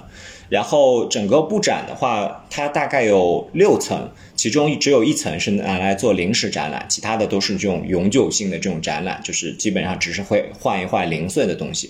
[0.54, 11.90] 然后整个布展的话，它大概有六层，其中只有一层是拿来做临时展览，其他的都是这种永久性的这种展览，就是基本上只是会换一换零碎的东西。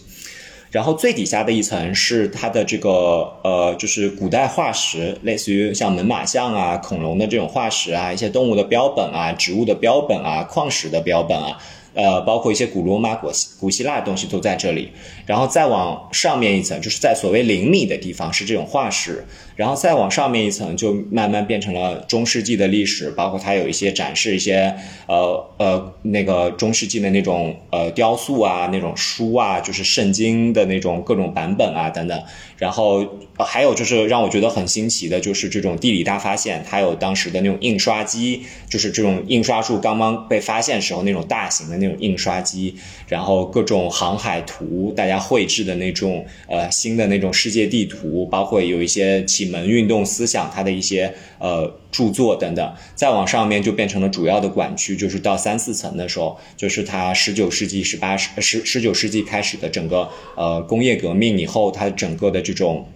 [0.72, 11.58] 然后最底下的一层是它的这个呃，就是古代化石，类似于像门马象啊、恐龙的这种化石啊，一些动物的标本啊、植物的标本啊、矿石的标本啊。
[11.94, 14.92] 呃，包括一些古罗马、古希古希腊的东西都在这里。
[15.26, 19.26] 然后再往上面一层，就是在所谓灵米的地方是这种化石，
[19.56, 24.76] 然后再往上面一层就慢慢变成了中世纪的历史，包括它有一些展示一些
[25.08, 32.24] 呃呃那个中世纪的那种呃雕塑啊、那种书啊，就是圣经的那种各种版本啊等等。
[32.58, 33.06] 然后
[33.40, 42.76] 还有就是让我觉得很新奇的，就是这种地理大发现，它有当时的那种印刷机，就是这种印刷术刚刚被发现时候那种大型的那种印刷机，
[43.08, 52.74] 然后各种航海图，大家绘制的那种呃新的那种世界地图，包括有一些启蒙运动思想它的一些呃著作等等。
[52.96, 62.88] 再往上面就变成了主要的管区，就是到三四层的时候，就是它十九世纪、十八世十十九世纪开始的整个呃工业革命以后，它整个的这种。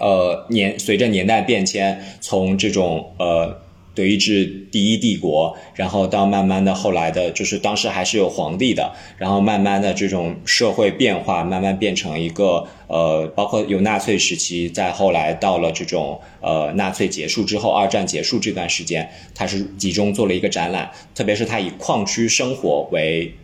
[0.00, 3.60] 呃，年随着年代变迁，从这种呃
[3.98, 23.34] 德意志第一帝国，然后到慢慢的后来的，就是当时还是有皇帝的，然后慢慢的这种社会变化，慢慢变成一个呃，包括有纳粹时期，再后来到了这种呃纳粹结束之后，二战结束这段时间，它是集中做了一个展览，特别是它以矿区生活为。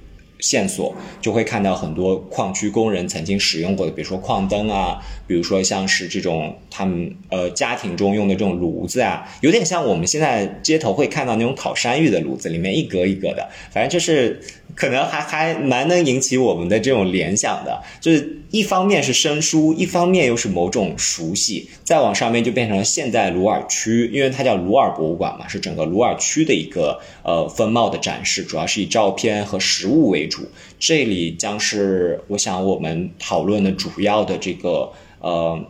[0.44, 14.38] 线索就会看到很多矿区工人曾经使用过的，比如说矿灯啊，比如说像是这种他们呃家庭中用的这种炉子啊，有点像我们现在街头会看到那种烤山芋的炉子，里面一格一格的，反正就是
[14.74, 30.24] 可能还还蛮能引起我们的这种联想的，就是一方面是生疏，一方面又是某种熟悉，再往上面就变成了现代鲁尔区，因为它叫鲁尔博物馆嘛，是整个鲁尔区的一个呃风貌的展示，主要是以照片和实物为。
[30.28, 30.48] 主，
[30.80, 35.62] 这里将是我想我们讨论的主要的这个呃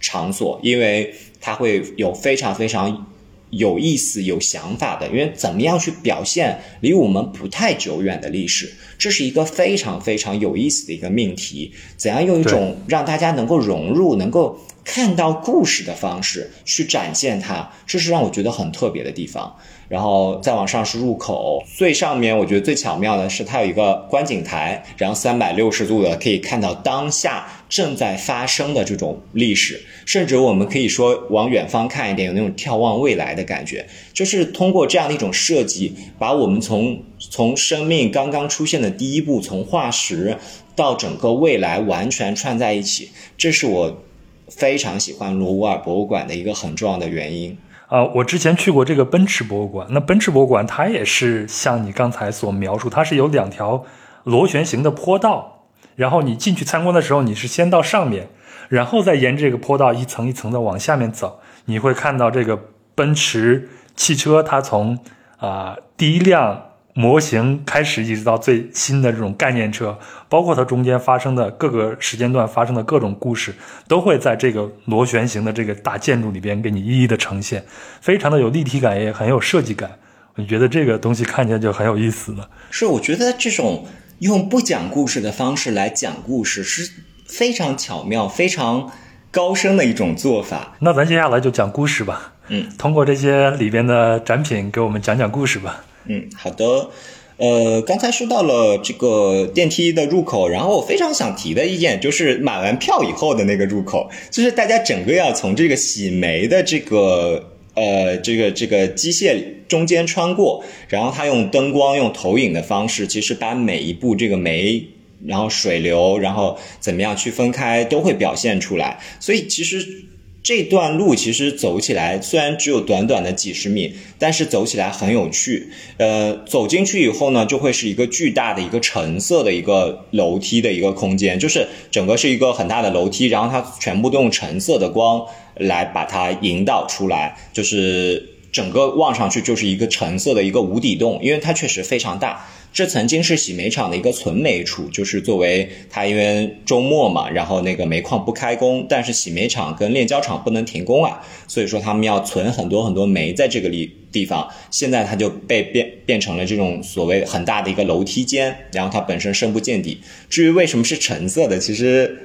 [0.00, 3.07] 场所，因为它会有非常非常
[3.50, 5.06] 有意思、有想法的。
[5.08, 11.72] 因为怎么样去表现离我们不太久远的历史，这是一个非常非常有意思的一个命题。
[11.96, 19.56] 怎样用一种让大家能够融入、能够看到故事的方式去展现它，这是让我觉得很特别的地方。
[19.88, 33.86] 然后再往上是入口，最上面我觉得最巧妙的是它有一个观景台，然后三百六十度的可以看到当下正在发生的这种历史，甚至我们可以说往远方看一点，有那种眺望未来的感觉。
[34.12, 40.36] 就是通过这样的一种设计，把我们从从生命刚刚出现的第一步，从化石
[40.74, 44.02] 到整个未来完全串在一起，这是我
[44.48, 47.56] 非常喜欢罗乌尔博物馆的一个很重要的原因。
[47.88, 49.86] 啊，我之前去过这个奔驰博物馆。
[49.90, 53.84] 那奔驰博物馆它也是像你刚才所描述，它是有两条
[54.24, 55.57] 螺旋形的坡道，
[55.98, 58.28] 然后你进去参观的时候，你是先到上面，
[58.68, 62.56] 然后再沿着这个坡道一层一层的往下面走，你会看到这个
[62.94, 65.00] 奔驰汽车，它从
[65.38, 66.64] 啊第一辆。
[66.94, 69.96] 模型开始一直到最新的这种概念车，
[70.28, 73.54] 包括它中间发生的各个时间段发生的各种故事，
[73.86, 77.64] 都会在这个螺旋形的这个大建筑里边给你一一的呈现，
[78.00, 79.88] 非常的有立体感，也很有设计感。
[80.34, 82.44] 我觉得这个东西看起来就很有意思呢。
[82.72, 83.86] 是，我觉得这种
[84.20, 86.90] 用不讲故事的方式来讲故事是
[87.26, 88.90] 非常巧妙、非常
[89.30, 90.76] 高深的一种做法。
[90.80, 92.34] 那咱接下来就讲故事吧。
[92.48, 95.84] 嗯，通过这些里边的展品，给我们讲讲故事吧。
[96.06, 96.90] 嗯，好的。
[97.36, 114.84] 呃，刚才说到了这个电梯的入口，然后我非常想提的意见就是买完票以后的那个入口，就是大家整个要从这个洗煤的这个呃这个这个机械中间穿过，然后它用灯光用投影的方式，其实把每一步这个煤，
[115.26, 118.98] 然后水流，然后怎么样去分开，都会表现出来。
[119.20, 120.04] 所以其实。
[120.40, 125.68] 这段路其实走起来虽然只有短短的几十米，但是走起来很有趣。
[125.98, 142.46] 呃，走进去以后呢，就会是一个巨大的一个橙色的一个楼梯的一个空间，就是整个是一个很大的楼梯，然后它全部都用橙色的光来把它引导出来，就是整个望上去就是一个橙色的一个无底洞，因为它确实非常大。
[142.70, 154.46] 这曾经是洗煤厂的一个存煤处，就是作为它因为周末嘛，然后那个煤矿不开工，但是洗煤厂跟炼焦厂不能停工啊，所以说他们要存很多很多煤在这个里地方。
[154.70, 160.00] 现在它就被变变成了这种所谓很大的一个楼梯间，然后它本身深不见底。
[160.28, 162.24] 至于为什么是橙色的，其实。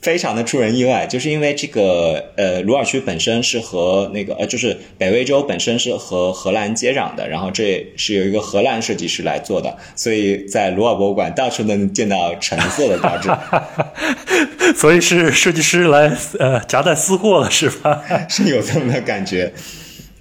[0.00, 13.28] 非常的出人意外，就是因为这个呃，鲁尔区本身是和那个呃，就是北威州本身是和荷兰接壤的，然后这是有一个荷兰设计师来做的，所以在鲁尔博物馆到处能见到橙色的标志，
[14.76, 18.02] 所以是设计师来呃夹带私货了是吧？
[18.30, 19.52] 是有这么的感觉，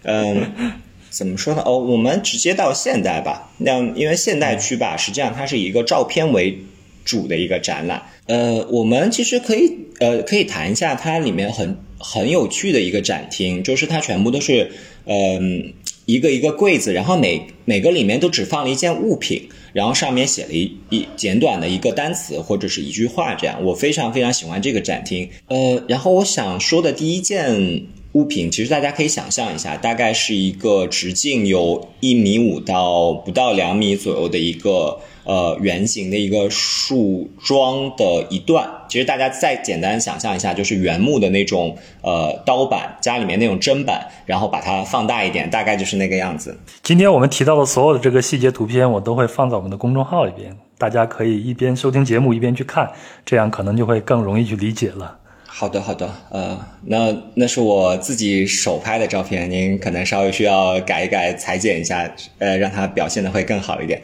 [0.03, 0.73] 嗯。
[1.09, 1.63] 怎么说呢？
[1.65, 3.49] 哦，我们直接到现代吧。
[3.59, 6.59] 那因为现代区吧，实际上它是以一个照片为
[7.07, 8.03] 主的一个展览。
[8.27, 14.69] 呃，我们其实可以呃可以谈一下它里面很很有趣的一个展厅，就是它全部都是
[15.05, 15.73] 嗯
[16.05, 25.29] 一个一个柜子，然后每每个里面都只放了一件物品，然后上面写了一一简短的一个单词或者是一句话，这样我非常非常喜欢这个展厅。
[25.47, 27.87] 呃，然后我想说的第一件。
[28.13, 38.67] 物品其实大家可以想象一下，大概是一个直径有一米五到不到两米左右的一个呃圆形的一个树桩的一段。
[38.89, 46.57] 其实大家再简单想象一下，就是原木的那种呃刀板，家里面那种砧板，然后把它放大一点，大概就是那个样子。
[46.81, 52.89] 今天我们提到的所有的这个细节图片，我都会放在我们的公众号里边，大家可以一边收听节目一边去看，
[53.25, 55.19] 这样可能就会更容易去理解了。
[55.45, 63.99] 好的，好的，呃，那那是我自己手拍的照片，您可能稍微需要改一改、裁剪一下，呃，让它表现的会更好一点。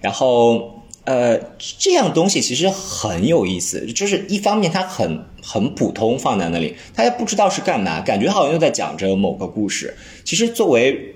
[0.00, 1.38] 然后，呃，
[1.78, 9.96] 这样东西其实很有意思，就是一方面它很很普通，放在那里，大家不知道是干嘛，感觉好像又在讲着某个故事。
[10.24, 11.14] 其实作为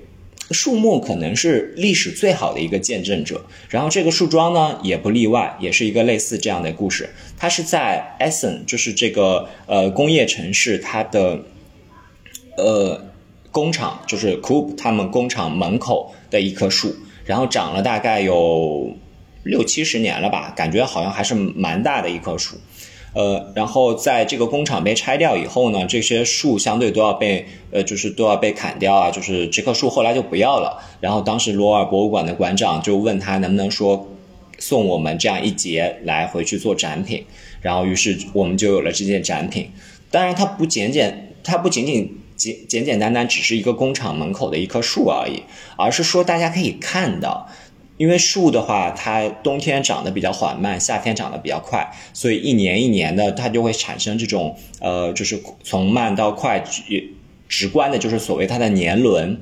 [0.50, 7.10] 树木可能是历史最好的一个见证者，然后这个树桩呢也不例外，也是一个类似这样的故事。
[7.36, 11.40] 它是在 Essen，就是这个呃工业城市，它的
[12.56, 13.04] 呃
[13.50, 16.96] 工厂，就是 k o o p 他们工厂门口的一棵树，
[17.28, 18.96] 然后长了大概有
[19.42, 22.56] 六七十年了吧，感觉好像还是蛮大的一棵树。
[23.12, 29.10] 呃，然后在这个工厂被拆掉以后呢，这些树相对都要被呃，就是都要被砍掉啊。
[29.10, 30.82] 就是这棵树后来就不要了。
[31.00, 34.08] 然后当时罗尔博物馆的馆长就问他能不能说
[34.58, 37.26] 送我们这样一节来回去做展品。
[37.60, 39.70] 然后于是我们就有了这件展品。
[40.10, 41.12] 当然，它不仅仅，
[41.44, 45.42] 它不仅仅简简简单单只是一个工厂门口的一棵树而已，
[45.76, 47.50] 而是说大家可以看到。
[47.98, 57.10] 因为树的话，它冬天长得比较缓慢，夏天长得比较快，所以一年一年的它就会产生这种呃，就是从慢到快，直
[57.48, 59.40] 直观的就是所谓它的年轮。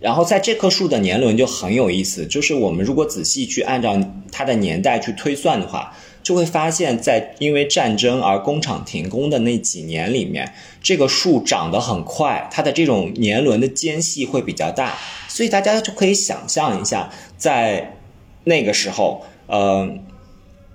[0.00, 3.98] 然后在这棵树的年轮就很有意思，就是我们如果仔细去按照
[4.30, 5.96] 它的年代去推算的话。
[6.24, 10.52] 就会发现，在因为战争而工厂停工的那几年里面，
[10.82, 14.94] 这个树长得很快，它的这种年轮的间隙会比较大，
[15.28, 17.98] 所以大家就可以想象一下，在
[18.44, 19.88] 那个时候，呃，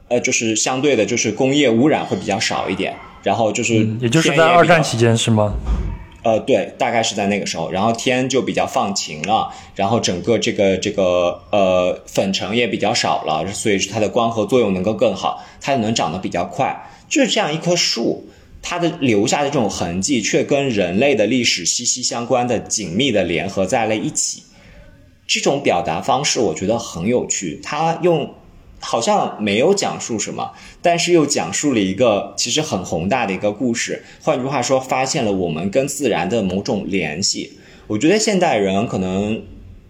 [0.08, 5.54] 呃，就是相对的，就是工业污染会比较少一点，然后就是，也就是在二战期间是吗？
[6.22, 16.89] 呃，对，大概是在那个时候，然后天就比较放晴了，然后整个这个这个呃粉尘也比较少了，所以它的光合作用能够更好，它就能长得比较快。
[17.07, 18.28] 就是这样一棵树，
[18.61, 24.43] 它的留下的这种痕迹，却跟人类的历史息息相关的紧密的联合在了一起。
[25.26, 27.59] 这种表达方式，我觉得很有趣。
[27.63, 28.34] 它用。
[28.80, 30.51] 好像没有讲述什么，
[30.82, 34.03] 但是又讲述了一个其实很宏大的一个故事。
[34.21, 37.53] 换句话说，发现了我们跟自然的某种联系。
[37.88, 39.41] 我觉得现代人可能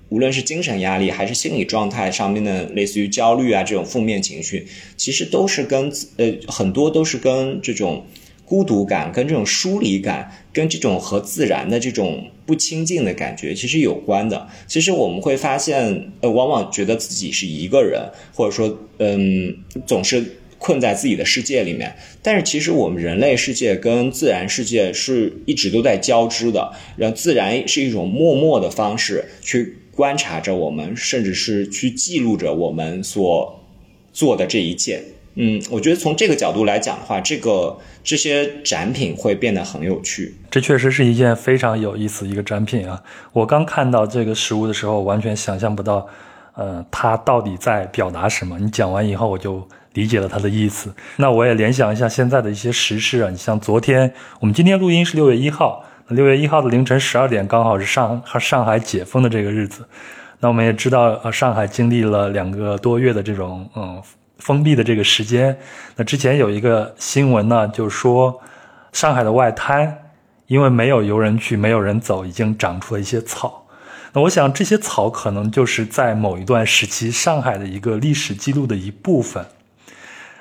[0.09, 4.67] 无论是精神压力还是心理状态上面的，类似于焦虑啊这种负面情绪，
[4.97, 8.05] 其实都是跟呃很多都是跟这种。
[8.45, 14.47] 孤独感跟这种疏离感，跟这种和自然的这种不亲近的感觉，其实有关的。
[14.65, 18.01] 其实我们会发现，呃，往往觉得自己是一个人，
[18.33, 20.23] 或者说，嗯，总是
[20.57, 21.95] 困在自己的世界里面。
[22.23, 26.73] 但是，其实我们人类世界跟自然世界是一直都在交织的。
[26.97, 33.63] 让自然是一种默默的方式去观察着我们，甚至是去记录着我们所
[34.11, 35.03] 做的这一切。
[35.41, 40.35] 嗯，我觉得从这个角度来讲的话，这个这些展品会变得很有趣。
[40.51, 43.01] 这确实是一件非常有意思一个展品啊！
[43.31, 46.05] 我刚看到这个实物的时候，完全想象不到，
[46.55, 48.59] 呃，它到底在表达什么。
[48.59, 50.93] 你讲完以后，我就理解了它的意思。
[51.15, 59.87] 那我也联想一下现在的一些时事啊，你像昨天，我们今天录音是六月一号，六月一号的凌晨十二点，刚好是上上海解封的这个日子。
[60.41, 64.03] 那我们也知道，呃，上海经历了两个多月的这种，嗯。
[64.39, 65.57] 封闭的这个时间，
[65.95, 68.41] 那之前有一个新闻呢，就是说
[68.91, 70.11] 上海的外滩
[70.47, 73.67] 因为没有游人去，没有人走，已经长出了一些草。
[74.13, 79.45] 那我想这些草可能就是在某一段时期上海的一个历史记录的一部分。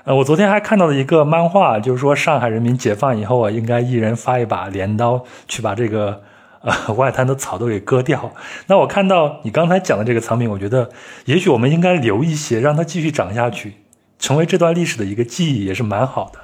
[0.05, 6.22] 呃，我昨天还看到了一个漫画，就是说上海人民解放以后啊，应该一人发一把镰刀去把这个
[6.62, 8.32] 呃 外滩的草都给割掉。
[8.68, 10.88] 那我看到你刚才讲的这个藏品，我觉得
[11.26, 13.74] 也许我们应该留一些，让它继续长下去。
[14.19, 16.41] 成为这段历史的一个记忆也是蛮好的。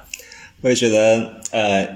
[0.61, 1.87] 我也觉得，呃，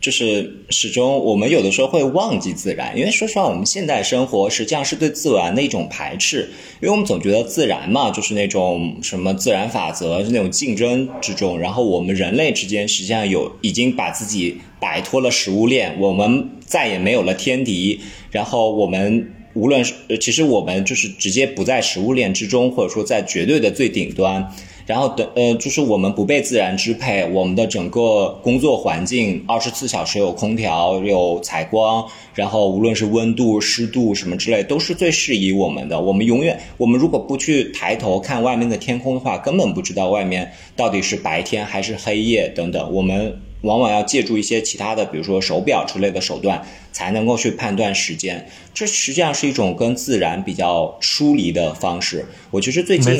[0.00, 6.50] 就是始终我们有的时候会忘记自然，因为说实话，我们现代生活实际上是对自然的一种排斥，
[6.80, 18.00] 因为我们总觉得自然嘛，就是那种什么自然法则，是那种竞争之中，然后我们人类之间实际上有已经把自己摆脱了食物链，我们再也没有了天敌，
[18.30, 24.52] 然后我们无论是其实我们就是直接不在食物链之中，或者说在绝对的最顶端。
[24.92, 35.98] 然后的呃，就是我们不被自然支配，我们的整个工作环境二十四小时有空调、有采光，然后无论是温度、湿度什么之类，都是最适宜我们的。
[35.98, 42.92] 我们永远，我们如果不去抬头看外面的天空的话，根本不知道外面到底是白天还是黑夜等等。
[42.92, 43.40] 我们。
[43.62, 48.48] 往往要借助一些其他的，比如说手表之类的手段，才能够去判断时间。
[48.74, 52.24] 这实际上是一种跟自然比较疏离的方式。
[52.50, 53.14] 我其实最近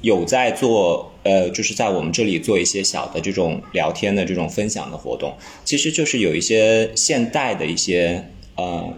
[0.00, 5.34] 有在做，呃，就是在我们这里做一些小的这种聊天的这种分享的活动。
[5.64, 8.92] 其实就是有一些现代的一些呃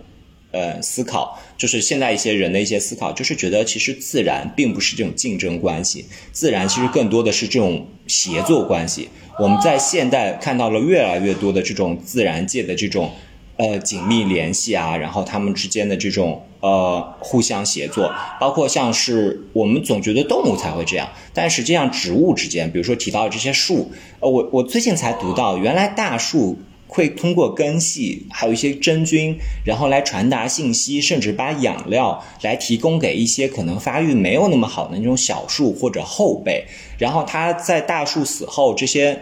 [0.51, 9.09] 呃思考，就是现在一些人的一些思考，就是觉得其实自然并不是这种竞争关系，自然其实更多的是这种协作关系。
[9.41, 13.11] 我们在现代看到了越来越多的这种自然界的这种，
[13.57, 36.67] 呃紧密联系啊，然后他们之间的这种呃互相协作，包括像是我们总觉得动物才会这样，但实际上植物之间，比如说提到这些树，呃我我最近才读到，原来大树会通过根系还有一些真菌，然后来传达信息，甚至把养料来提供给一些可能发育没有那么好的那种小树或者后辈，
[36.99, 39.19] 然后它在大树死后这些。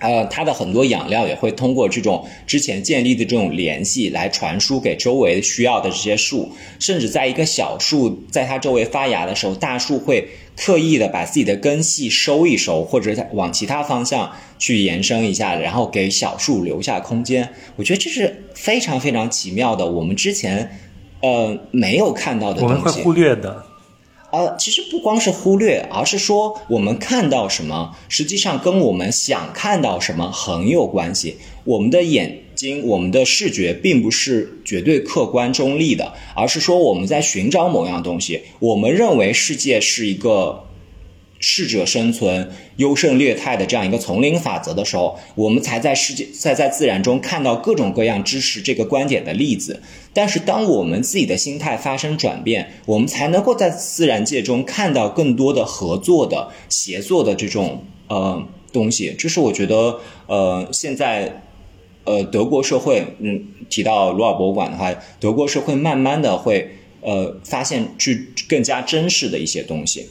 [0.00, 17.48] 呃，它的很多养料也会通过这种之前建立的这种联系来传输给周围需要的这些树，甚至在一个小树在它周围发芽的时候，大树会刻意的把自己的根系收一收，或者往其他方向去延伸一下，然后给小树留下空间。
[17.76, 20.78] 我觉得这是非常非常奇妙的，我们之前
[21.20, 23.69] 呃没有看到的东西，我们会忽略的。
[24.32, 31.36] 呃，其实不光是忽略，而是说我们看到什么，实际上跟我们想看到什么很有关系。
[31.64, 38.42] 我们的眼睛，我们的视觉，并不是绝对客观中立的，而是说我们在寻找某样东西。
[38.58, 40.64] 我们认为世界是一个。
[41.40, 49.82] 适者生存、优胜劣汰的这样一个丛林法则的时候，我们才在世界在在自然中看到各种各样支持这个观点的例子。
[50.12, 59.14] 但是，当我们自己的心态发生转变，我们才能够在自然界中看到更多的合作的、协作的这种呃东西。
[59.18, 61.42] 这是我觉得呃现在
[62.04, 70.10] 呃德国社会，嗯，提到鲁尔博物馆的话，德国社会慢慢的会呃发现去更加珍视的一些东西。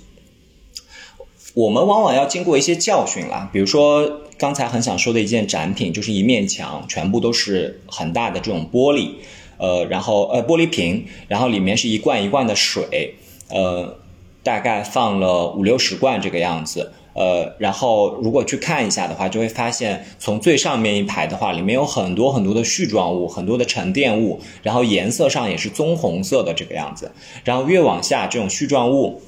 [1.60, 9.10] 我们往往要经过一些教训啦，比如说刚才很想说的一件展品，就是一面墙，全部都是很大的这种玻璃，
[9.58, 13.16] 呃，然后呃玻璃瓶，然后里面是一罐一罐的水，
[13.50, 13.94] 呃，
[14.42, 27.12] 大概放了五六十罐这个样子，呃，然后如果去看一下的话，就会发现从最上面一排的话，里面有很多很多的絮状物，很多的沉淀物，然后颜色上也是棕红色的这个样子，
[27.44, 29.22] 然后越往下这种絮状物。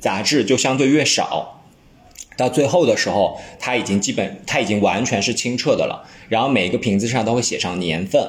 [0.00, 1.60] 杂质就相对越少，
[2.36, 6.08] 到最后的时候，它已经基本，它已经完全是清澈的了。
[6.28, 8.26] 然后每一个瓶子上都会写上年份，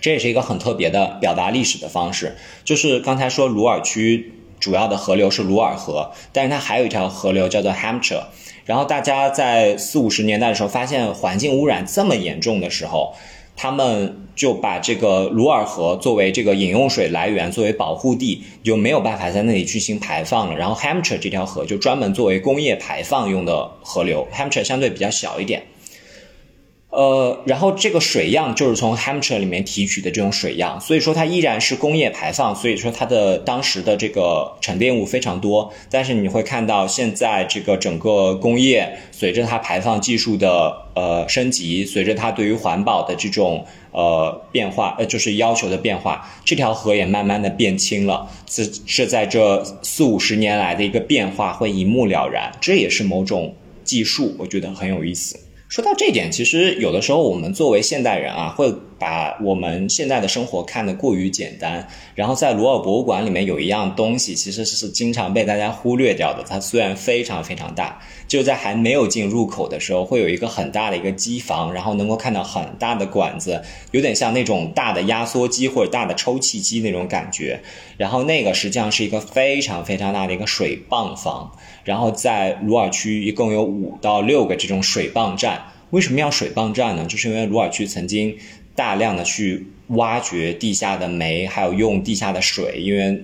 [0.00, 2.36] 这也是一个很特别的表达历史的方式。
[2.64, 8.24] 就是刚才说鲁尔区主要的河流是鲁尔河，但是它还有一条河流叫做 Hampshire。
[8.64, 13.14] 然后大家在四五十年代的时候发现环境污染这么严重的时候。
[13.62, 20.56] 他们就把这个鲁尔河作为这个饮用水来源，作为保护地，就没有办法在那里进行排放了。
[20.56, 25.62] 然后 Hampshire 这条河就专门作为工业排放用的河流，Hampshire 相对比较小一点。
[26.90, 35.72] 呃，然后这个水样就是从 Hampshire 里面提取的这种水样，所以说它依然是工业排放，所以说它的当时的这个沉淀物非常多。
[35.88, 48.28] 但是你会看到现在这个整个工业随着它排放技术的呃升级，随着它对于环保的这种呃变化，呃就是要求的变化，这条河也慢慢的变清了。
[48.48, 55.38] 是是在这四五十年来的一个变化会一目了然，这也是某种技术，我觉得很有意思。
[55.70, 61.88] 说到这点，其实有的时候我们作为现代人啊，会把我们现在的生活看得过于简单。
[62.14, 66.44] 然后在鲁尔博物馆里面有一样东西，其实是经常被大家忽略掉的。
[66.46, 67.98] 它虽然非常非常大，
[68.28, 77.60] 就在还没有进入口的时候，会有一个很大的一个机房，然后能够看到很大的管子，有点像那种大的压缩机或者大的抽气机那种感觉。
[77.96, 81.50] 然后那个实际上是一个非常非常大的一个水泵房。
[81.82, 87.06] 然后在鲁尔区一共有五到六个这种水泵站，为什么要水泵站呢？
[87.06, 88.36] 就是因为鲁尔区曾经
[88.80, 93.22] 大量的去挖掘地下的煤，还有用地下的水，因为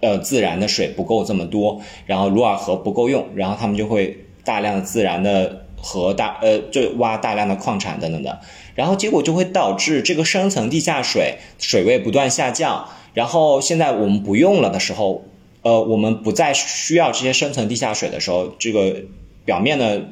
[0.00, 8.40] 呃自然的水不够这么多，然后鲁尔河不够用，然后他们就会大量的自然的河大呃就挖大量的矿产等等的，
[8.74, 15.22] 然后结果就会导致这个深层地下水水位不断下降，然后现在我们不用了的时候，
[15.62, 18.96] 呃我们不再需要这些深层地下水的时候，这个
[19.44, 20.08] 表面的。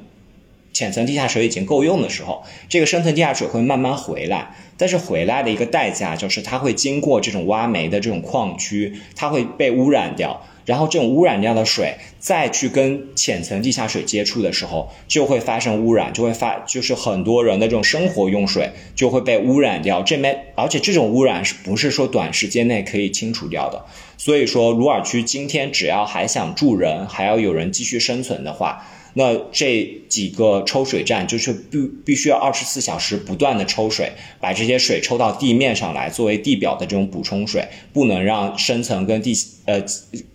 [0.72, 20.02] 浅层地下水已经够用的时候，这个深层地下水会慢慢回来，但是回来的一个代价就是它会经过这种挖煤的这种矿区，它会被污染掉，然后这种污染掉的水再去跟浅层地下水接触的时候，就会发生污染，就会发就是很多人的这种生活用水就会被污染掉。
[20.02, 23.84] 这边而且这种污染是不是说短时间内可以清除掉的？
[24.16, 28.86] 所以说鲁尔区今天只要还想住人，还要有人继续生存的话。
[29.14, 39.34] 那这几个抽水站就是必必须要二十四小时不断的抽水，把这些水抽到地面上来，作为地表的这种补充水，不能让深层跟地
[39.66, 39.82] 呃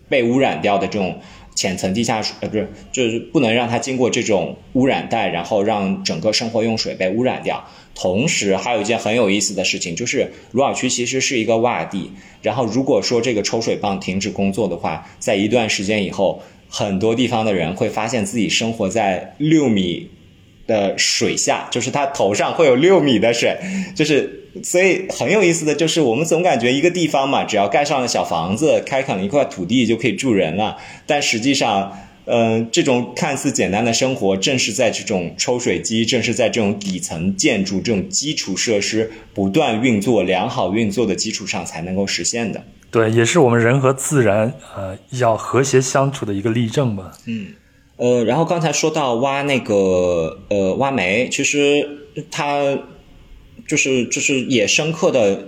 [0.08, 1.18] 被污染掉的这种
[1.54, 7.64] 浅层地下水呃不是就是不能让它经过这种污染带，然后让整个生活用水被污染掉。
[7.94, 12.10] 同时还有一件很有意思的事情，就是鲁尔区其实是一个洼地，
[12.42, 16.42] 然后如果说这个抽水泵停止工作的话，在一段时间以后。
[16.68, 20.10] 很多地方的人会发现自己生活在六米
[20.66, 23.56] 的水下，就是他头上会有六米的水，
[23.94, 31.92] 就是所以很有意思的就是，我们总感觉一个地方嘛，只要盖上了小房子，开垦了一块土地就可以住人了，但实际上。
[32.28, 42.64] 嗯，这种看似简单的生活，正是在这种抽水机，正是在这种底层建筑、这种基础设施不断运作、良好运作的基础上才能够实现的。
[42.90, 47.12] 对，也是我们人和自然呃要和谐相处的一个例证吧。
[47.26, 47.46] 嗯，
[47.96, 51.88] 呃，然后刚才说到挖那个呃挖煤，其实
[52.32, 52.76] 它
[53.68, 55.46] 就是就是也深刻的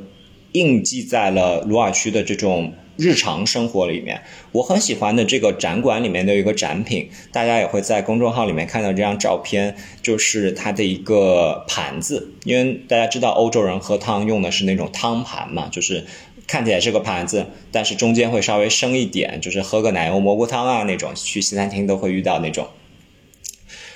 [0.53, 2.73] 印记在了鲁尔区的这种。
[2.99, 12.33] 日常生活里面，我很喜欢的这个展馆里面的一个展品，大家也会在公众号里面看到这张照片，就是它的一个盘子。
[12.43, 16.07] 因为大家知道欧洲人喝汤用的是那种汤盘嘛，就是
[16.49, 22.67] 看起来是个盘子，但是中间会稍微深一点，就是喝个奶油蘑菇汤啊那种，去西餐厅都会遇到那种。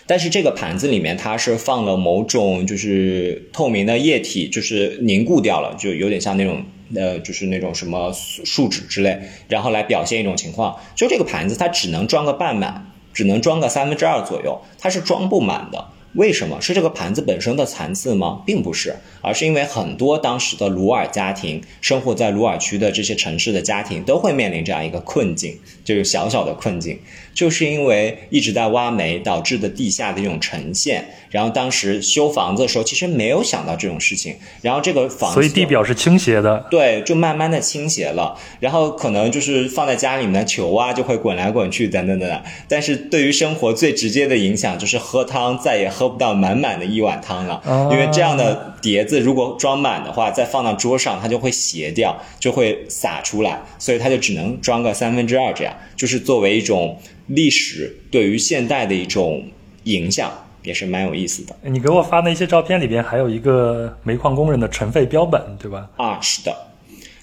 [0.07, 6.65] 但是这个盘子里面它是放了某种就是透明的液体，就是凝固掉了，就有点像那种。
[6.95, 9.19] 呃，就是那种什么树脂之类，
[9.49, 15.89] 然后来表现一种情况，就这个盘子它只能装个半满，只能装个三分之二左右，它是装不满的。
[16.15, 18.43] 为什么是这个盘子本身的残次吗？
[18.45, 26.99] 并不是，而是因为很多当时的鲁尔家庭生活在鲁尔区的这些城市的家庭都会面临这样一个困境，就是小小的困境，
[27.33, 31.03] 就是因为一直在挖煤导致的地下的这种沉陷。
[31.33, 34.37] 然后当时修房子的时候，其实没有想到这种事情。
[34.61, 38.39] 然后这个房子，所以地表是倾斜的，对，就慢慢的倾斜了。
[38.61, 42.43] 然后可能就是放在家里面的球啊，就会滚来滚去，等等等等。
[42.69, 47.61] 但是对于生活最直接的影响，就是喝汤再也喝不到满满的一碗汤了。
[47.91, 53.63] 因为这样的碟子如果装满的话，再放到桌上，它就会斜掉，就会洒出来。
[53.79, 59.45] 所以它就只能装个三分之二这样，就是作为一种历史对于现代的一种
[59.85, 60.31] 影响。
[60.63, 61.57] 也是蛮有意思的。
[61.63, 65.91] 你给我发那些照片里边还有一个煤矿工人的尘肺标本，对吧？
[65.97, 66.57] 啊，是的。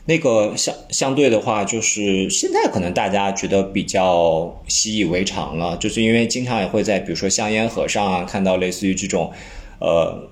[0.05, 9.31] 那个相相对的话，就是现在可能大家觉得比较习以为常了，就是因为经常也会在比如说香烟盒上啊看到类似于这种，
[9.79, 10.27] 呃，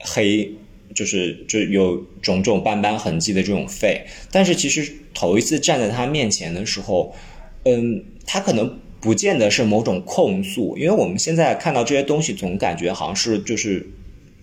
[0.00, 0.50] 黑，
[0.94, 4.06] 就是就有种种斑斑痕迹的这种肺。
[4.30, 7.14] 但是其实头一次站在他面前的时候，
[7.64, 8.78] 嗯，他可能。
[9.02, 13.90] 不见得是某种控诉，因为我们现在看到这些东西，总感觉好像是就是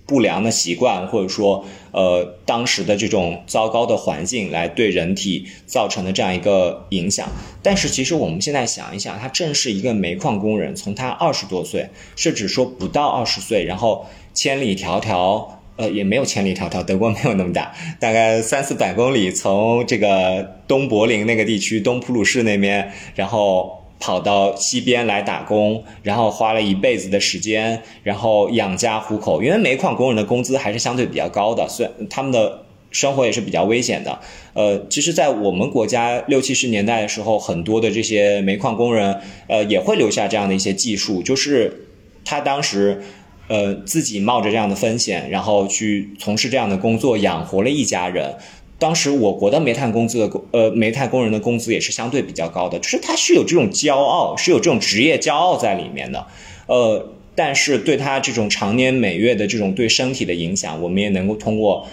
[0.05, 7.30] 不良的习惯，或者说呃当时的这种糟糕的环境来对人体造成的这样一个影响。
[7.64, 11.88] 但是其实我们现在想一想，他正是一个煤矿工人，从他二十多岁，
[12.18, 15.47] 甚至说不到二十岁，然后千里迢迢，
[15.78, 23.78] 呃也没有千里迢迢，德国没有那么大，大概三四百公里，从这个东柏林那个地区，东普鲁士那边，然后。
[24.00, 29.43] 跑到西边来打工，然后花了一辈子的时间，然后养家糊口。
[29.43, 34.20] 因为煤矿工人的工资还是相对比较高的，虽然他们的生活也是比较危险的。
[34.54, 41.88] 呃，其实，在我们国家六七十年代的时候，很多的这些煤矿工人，呃，也会留下这样的一些技术，就是
[42.26, 43.04] 他当时，
[43.47, 48.36] 呃，自己冒着这样的风险，然后去从事这样的工作，养活了一家人。
[48.80, 56.25] 当时我国的煤炭工资的工呃煤炭工人的工资也是相对比较高的，就是他是有这种骄傲，是有这种职业骄傲在里面的，
[56.65, 57.13] 呃。
[57.36, 61.88] 但是对他这种常年每月的这种对身体的影响，我们也能够通过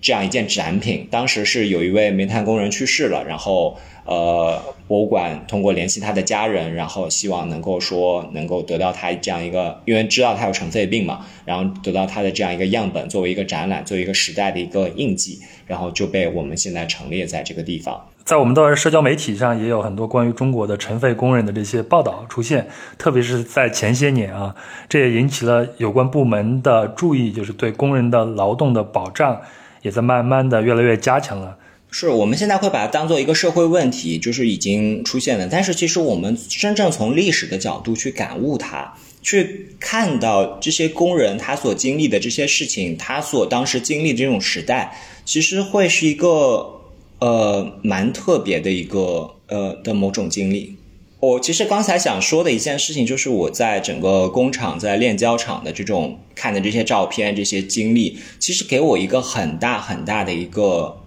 [0.00, 1.06] 这样一件展品。
[1.10, 18.08] 当时是有一位煤炭工人去世了，然后呃，博物馆通过联系他的家人，然后希望能够说能够得到他这样一个，因为知道他有尘肺病嘛，然后得到他的这样一个样本，作为一个展览，作为一个时代的一个印记，然后就被我们现在陈列在这个地方。
[18.24, 24.54] 在我们的社交媒体上也有很多关于中国的尘肺工人的这些报道出现，特别是在前些年啊，
[24.88, 29.40] 这也引起了有关部门的注意，就是对工人的劳动的保障
[29.82, 31.56] 也在慢慢的越来越加强了。
[31.90, 35.48] 是我们现在会把它当做一个社会问题，就是已经出现了。
[35.50, 46.74] 但是其实我们真正从历史的角度去感悟它，去看到这些工人他所经历的这些事情，他所当时经历的这种时代，其实会是一个。
[47.20, 50.77] 呃，蛮特别的一个呃的某种经历。
[51.20, 61.02] 我其实刚才想说的一件事情，就是我在整个工厂在炼焦厂的这种看的这些照片、这些经历，其实给我一个很大很大的一个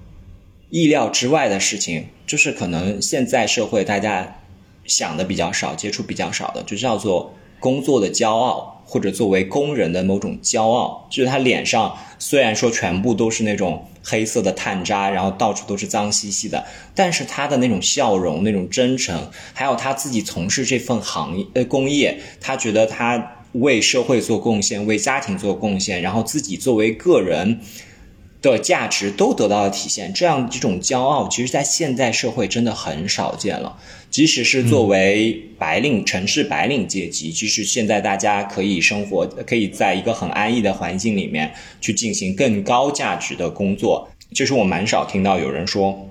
[0.70, 4.42] 意料之外的事情，就是可能现在社会大家
[4.84, 8.81] 想的比较少、接触比较少的，就叫做工作的骄傲。
[8.92, 27.62] 或者作为工人的某种骄傲，就是他脸上虽然说全部都是那种黑色的炭渣，然后到处都是脏兮兮的，但是他的那种笑容、那种真诚，还有他自己从事这份行业呃工业，他觉得他为社会做贡献，为家庭做贡献，然后自己作为个人。
[28.42, 33.78] 的价值都得到了体现，这样这种骄傲，其实，在现代社会真的很少见了。
[34.10, 46.10] 即使是作为白领、城市白领阶级，即使现在大家可以生活，可以在一个很安逸的环境里面去进行更高价值的工作，其实我蛮少听到有人说，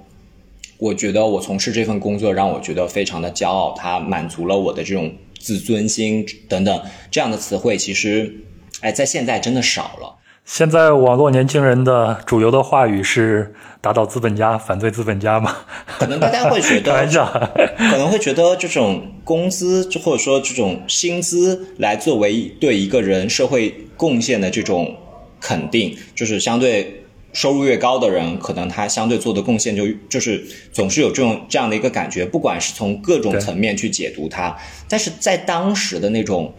[0.78, 8.34] 我觉得我从事这份工作让我觉得非常的骄傲，它满足了我的这种自尊心等等这样的词汇，其实，
[8.80, 10.19] 哎，在现在真的少了。
[10.52, 15.58] 现在网络年轻人的主流的话语是打倒资本家，反对资本家吗？
[15.96, 17.06] 可能大家会觉得，
[17.78, 24.96] 可能会觉得这种工资，或者说这种薪资，来作为对一个人社会贡献的这种
[25.40, 36.52] 肯定，就是相对收入越高的人，可能他相对做的贡献就就是总是有这种这样的一个感觉，不管是从各种层面去解读它，但是在当时的那种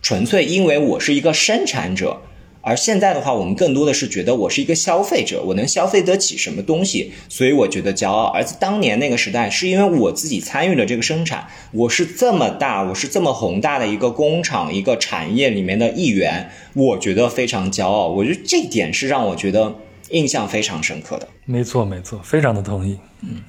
[0.00, 2.20] 纯粹因为我是一个生产者。
[2.68, 8.24] 而现在的话，我们更多的是觉得我是一个消费者，我能消费得起什么东西，所以我觉得骄傲。
[8.24, 18.08] 而在当年那个时代，是因为我自己参与了这个生产，我是这么大，我是这么宏大的一个工厂、一个产业里面的一员，我觉得非常骄傲。
[18.08, 19.76] 我觉得这点是让我觉得
[20.10, 21.28] 印象非常深刻的。
[21.44, 22.98] 没错，没错，非常的同意。
[23.22, 23.44] 嗯，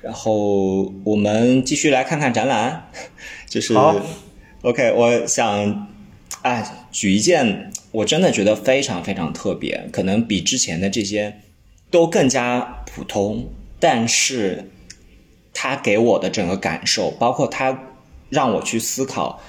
[0.00, 2.88] 然后我们继续来看看展览，
[3.50, 3.74] 就是
[4.62, 5.88] ，OK，我想，
[6.42, 7.72] 哎，举一件。
[7.94, 11.40] 我真的觉得非常非常特别，可能比之前的这些
[11.92, 14.68] 都更加普通，但是
[15.52, 17.84] 它给我的整个感受，包括它
[18.30, 19.40] 让我去思考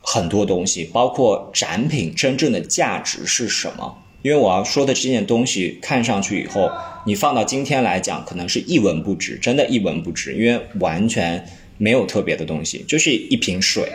[0.00, 4.02] 很多东西，包括展品真正的价值是什么。
[4.22, 6.68] 因为我要说的这件东西，看上去以后，
[7.06, 11.48] 你放到今天来讲，可能是一文不值，真的一文不值，因为完全
[11.78, 13.92] 没有特别的东西，就是一瓶水。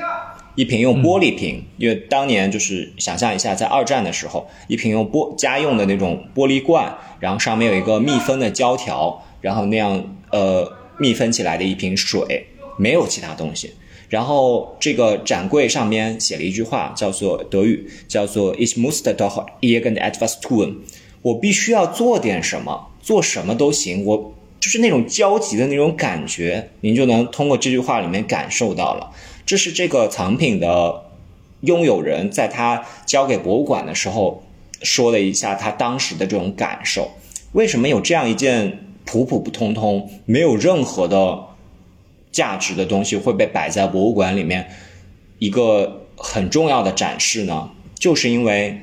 [0.56, 12.48] 一瓶用玻璃瓶，因为当年就是想象一下，在二战的时候，一瓶用玻家用的那种玻璃罐，然后上面有一个密封的胶条，然后那样呃密封起来的一瓶水，
[12.78, 13.74] 没有其他东西。
[14.08, 20.78] 然后这个展柜上面写了一句话，叫做德语，叫做 Ich muss doch irgendetwas tun。
[21.22, 24.06] 我必须要做点什么，做什么都行。
[24.06, 29.12] 我就是那种焦急的那种感觉，您就能通过这句话里面感受到了。
[29.46, 31.04] 这是这个藏品的
[31.62, 34.44] 拥有人在他交给博物馆的时候
[34.82, 37.12] 说了一下他当时的这种感受。
[37.52, 41.46] 为什么有这样一件普普通通、没有任何的
[42.32, 44.70] 价值的东西会被摆在博物馆里面
[45.40, 47.72] 一个很重要的展示呢？
[48.00, 48.82] 就是因为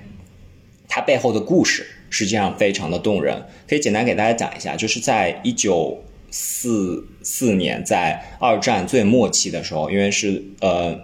[0.89, 3.47] 它背后的故事实际上非常的动人。
[3.69, 6.03] 可以简单给大家讲一下，就是在一九。
[6.33, 10.99] 四四年，在二战最末期的时候，因为是呃，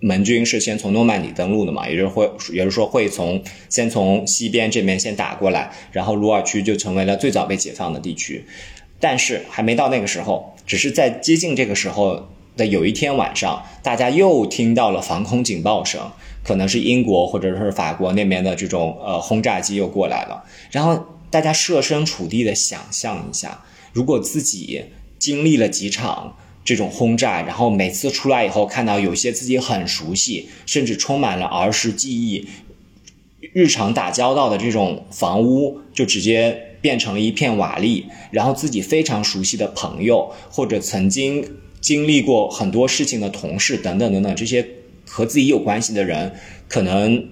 [0.00, 8.44] 盟军是先从诺曼底登陆的嘛，也就是会，也就是说会从先从西边这边先打过来，然后鲁尔区就成为了最早被解放的地区。
[9.00, 16.10] 但是还没到那个时候，只是在接近这个时候的有一天晚上，大家又听到了防空警报声，
[16.42, 20.42] 可能是英国或者是法国那边的这种呃轰炸机又过来了，
[20.72, 23.62] 然后大家设身处地的想象一下。
[23.92, 24.84] 如果自己
[25.18, 32.46] 经历了几场这种轰炸，然后每次出来以后看到有些自己很熟悉，甚至充满了儿时记忆、
[33.52, 44.68] 日常打交道的这种房屋，就直接变成了一片瓦砾，然后自己非常熟悉的朋友或者曾经经历过很多事情的同事等等等等这些
[45.06, 46.34] 和自己有关系的人，
[46.68, 47.28] 可能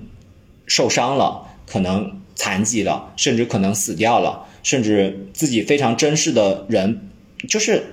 [0.67, 4.46] 受伤了，可能残疾了，甚至可能死掉了。
[4.67, 7.09] 甚至自己非常珍视的人，
[7.49, 7.85] 就是，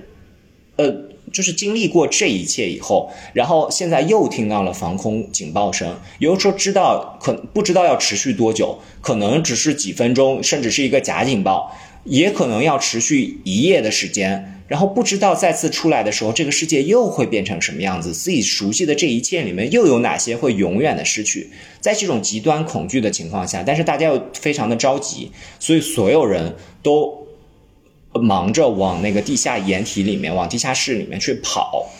[0.74, 0.92] 呃，
[1.32, 11.70] 就是经历过这一切以后，然后现在又听到了防空警报声，有的时候知道可不知道要持续多久，可能只是几分钟，甚至是一个假警报，
[12.04, 14.50] 也可能要持续一夜的时间。
[14.66, 18.14] 然后不知道再次出来的时候，这个世界又会变成什么样子？
[18.14, 21.50] 自己熟悉的这一切里面，又有哪些会永远的失去？
[21.82, 25.30] 在这种极端恐惧的情况下，但是大家又非常的着急，
[25.60, 27.26] 所以所有人都
[28.14, 31.90] 忙着往那个地下掩体里面、往地下室里面去跑。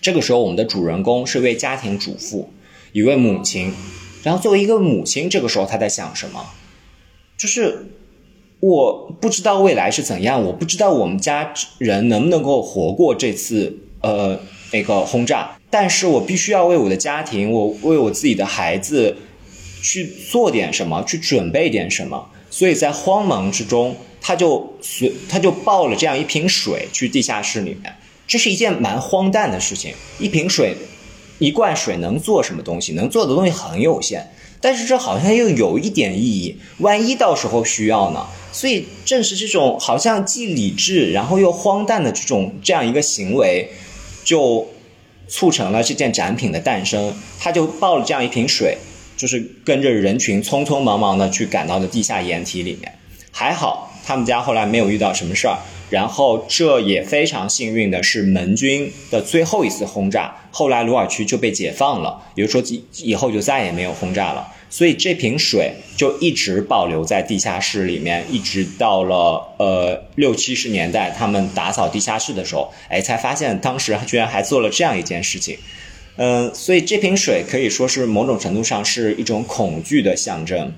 [0.00, 2.48] 这个时候，我们的主人公是位家庭主妇，
[2.92, 3.70] 一位母亲。
[4.22, 6.46] 然后作为一个母亲，这个时候她在想什么？
[7.36, 7.88] 就是。
[8.60, 14.38] 我不知道未来是怎样，我不知道我们家人能不能够活过这次呃
[14.72, 19.16] 那个轰炸，但是我必须要为我的家庭，我为我自己的孩子
[19.82, 22.30] 去做点什么，去准备点什么。
[22.50, 27.94] 所以在慌忙之中，他就随他就抱了这样一瓶水去地下室里面。
[28.26, 30.74] 这是一件蛮荒诞的事情，一瓶水，
[31.38, 32.94] 一罐水能做什么东西？
[32.94, 34.26] 能做的东西很有限。
[34.66, 38.26] 但是这好像又有一点意义，万一到时候需要呢？
[38.50, 43.68] 所以正是这种好像既理智然后又荒诞的这种这样一个行为，
[44.24, 44.66] 就
[45.28, 47.14] 促成了这件展品的诞生。
[47.38, 48.76] 他就抱了这样一瓶水，
[49.16, 52.92] 就是跟着人群匆匆忙忙的去赶到了地下掩体里面。
[53.30, 55.56] 还好他们家后来没有遇到什么事儿。
[55.88, 64.48] 然后这也非常幸运的是盟军的最后一次轰炸，后来鲁尔区就被解放了，也就是说以后就再也没有轰炸了。
[64.68, 75.56] 所以这瓶水就一直保留在地下室里面，一直到了呃六七十年代，他们打扫地下室的时候，哎，才发现当时居然还做了这样一件事情。
[76.16, 80.72] 嗯，所以这瓶水可以说是某种程度上是一种恐惧的象征。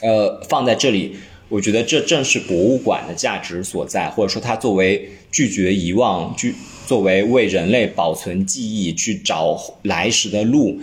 [0.00, 1.16] 呃，放在这里，
[1.48, 6.54] 我觉得这正是博物馆的价值所在，或者说它作为拒绝遗忘，拒
[6.86, 10.80] 作为为人类保存记忆，去找来时的路。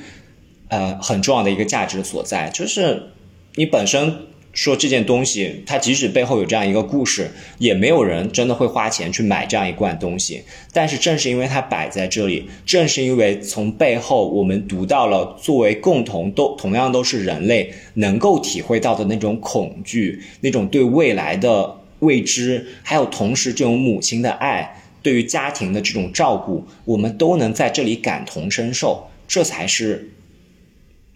[0.70, 3.12] 呃，很重要的一个价值所在，就是
[3.56, 4.16] 你本身
[4.54, 10.44] 说这件东西，它即使背后有这样一个故事，也没有人真的会花钱去买这样一罐东西。
[10.72, 30.12] 但是正是因为它摆在这里，正是因为从背后我们读到了作为共同都同样都是人类能够体会到的那种恐惧，那种对未来的未知，还有同时这种母亲的爱，对于家庭的这种照顾，我们都能在这里感同身受，这才是。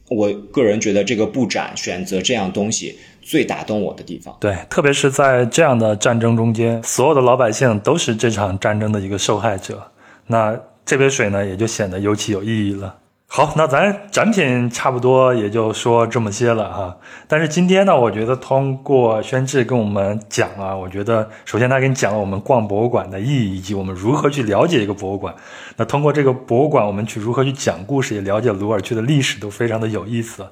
[0.10, 4.36] 我个人觉得这个布展选择这样东西最打动我的地方。
[4.40, 9.92] 对，特别是在这样的战争中间，所有的老百姓都是这场战争的一个受害者，
[10.28, 12.96] 那这杯水呢，也就显得尤其有意义了。
[13.30, 16.98] 好，那咱展品差不多也就说这么些了哈。
[17.28, 25.36] 但是今天呢，我觉得通过宣志跟我们讲啊，我觉得首先他给你讲了我们逛博物馆的意义，以及我们如何去了解一个博物馆。
[25.76, 30.48] 那通过这个博物馆，我们去如何去讲故事，也了解鲁尔区的历史，都非常的有意思。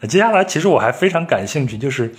[0.00, 2.14] 那接下来，其实我还非常感兴趣，就是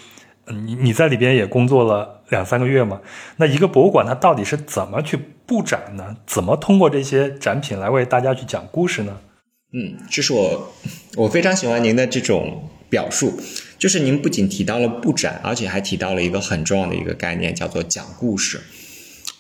[0.46, 3.00] 你你在里边也工作了两三个月嘛？
[3.38, 6.18] 那一个博物馆它到底是怎么去布展呢？
[6.28, 9.18] 怎么通过这些展品来为大家去讲故事呢？
[9.74, 10.74] 嗯，这是我
[11.16, 13.40] 我非常喜欢您的这种表述，
[13.80, 18.60] 就是您不仅提到了布展，而且还提到了一个很重要的一个概念，叫做讲故事。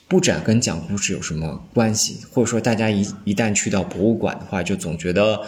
[0.07, 2.17] 布展跟讲故事有什么关系？
[2.31, 5.41] 或者说，大家一一旦去到博物馆的话，就总觉得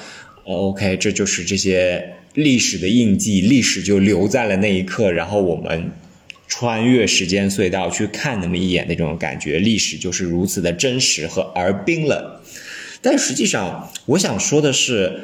[0.43, 5.91] ，OK，这就是这些历史的印记，历史就留在了那一刻，然后我们
[6.49, 12.21] 穿越时间隧道去看那么一眼那种感觉，历史就是如此的真实和而冰冷。
[13.03, 15.19] 但实际上，我想说的是，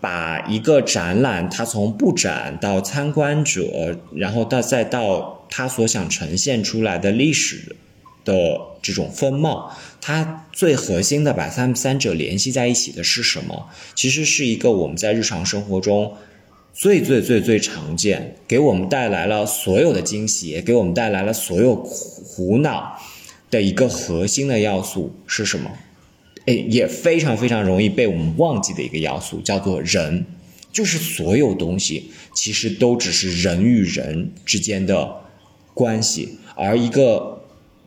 [0.00, 7.76] 把一个展览，它从布展到参观者，然后到再到它所想呈现出来的历史
[8.24, 13.68] 的这种风貌，它最核心的把它们三者联系在一起的是什么？
[13.94, 16.14] 其实是一个我们在日常生活中
[16.74, 22.98] 最最最最常见，给我们带来了所有的惊喜，也给我们带来了所有苦恼
[23.50, 25.70] 的一个核心的要素是什么？
[26.48, 30.24] 诶也非常非常容易被我们忘记的一个要素，叫做人，
[30.72, 35.20] 就是所有东西其实都只是人与人之间的
[35.74, 37.42] 关系，而一个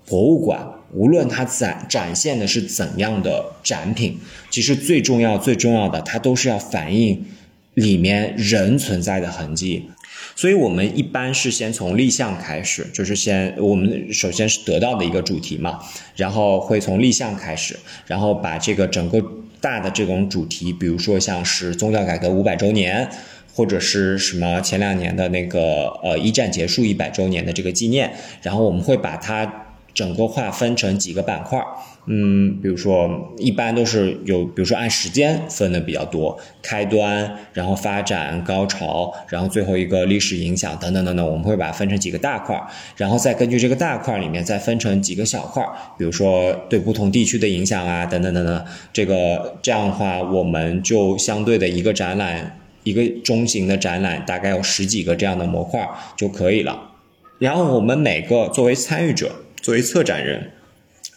[0.05, 4.19] 博物馆无论它展展现的是怎样的展品，
[4.51, 7.25] 其实最重要最重要的，它都是要反映
[7.73, 9.89] 里面人存在的痕迹。
[10.35, 15.79] 所以我们一般是先从立项开始，就是先我们首先是得到的一个主题嘛，
[16.15, 17.77] 然后会从立项开始，
[18.07, 19.23] 然后把这个整个
[19.59, 23.09] 大的这种主题，比如说像是宗教改革五百周年，
[23.53, 28.11] 或者是什么前两年的那个呃一战结束一百周年的这个纪念，
[28.41, 31.65] 然后我们会把它整个划分成几个板块儿。
[32.07, 42.59] 嗯，比如说，一般都是有，比如说按时间分的比较多，开端，然后发展、高潮，然后最后一个历史影响等等等等，我们会把它分成几个大块，
[42.97, 45.63] 然后再根据这个大块里面再分成几个小块，
[45.99, 55.87] 比如说对不同地区的影响啊，等等等等，这个这样的话，我们就相对的一个展览，一个中型的展览，大概有十几个这样的模块
[56.17, 56.89] 就可以了。
[57.37, 59.31] 然后我们每个作为参与者，
[59.61, 60.53] 作为策展人。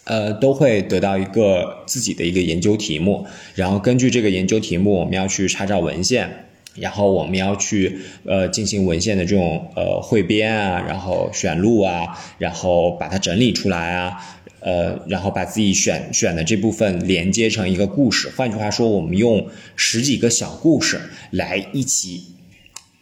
[0.04, 14.18] 呃，都会得到一个自己的一个研究题目，然后根据这个研究题目，我们要去查找文献，然后我们要去呃进行文献的这种呃汇编啊，然后选录啊，然后把它整理出来啊，
[14.60, 18.30] 呃，然后把自己选选的这部分连接成一个故事。
[18.36, 21.00] 换句话说，我们用十几个小故事
[21.30, 22.33] 来一起。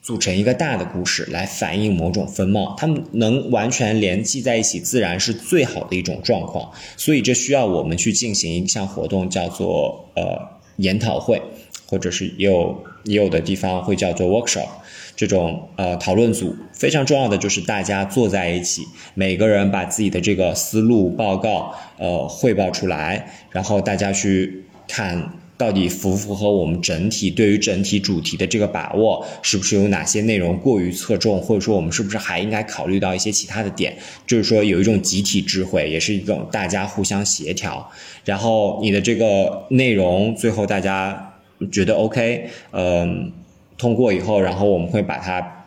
[0.03, 6.73] 组成一个大的故事来反映某种风貌，它们能完全联系在一起，自然是最好的一种状况。
[6.97, 11.41] 所以这需要我们去进行一项活动，叫做呃研讨会，
[11.87, 14.67] 或者是也有也有的地方会叫做 workshop
[15.15, 16.57] 这种呃讨论组。
[16.73, 18.83] 非常重要的就是大家坐在一起，
[19.15, 25.39] 每个人把自己的这个思路报告呃汇报出来，然后大家去看。
[25.63, 29.25] 到底符不符合我们整体对于整体主题的这个把握？
[29.43, 33.97] 是不是有哪些内容过于侧重，或者说我们是不是还应该考虑到一些其他的点？
[34.27, 37.89] 就是说有一种集体智慧，也是一种大家互相协调。
[38.25, 41.33] 然后你的这个内容最后大家
[41.71, 43.31] 觉得 OK，嗯，
[43.79, 45.62] 通过以后，然后我们会把它。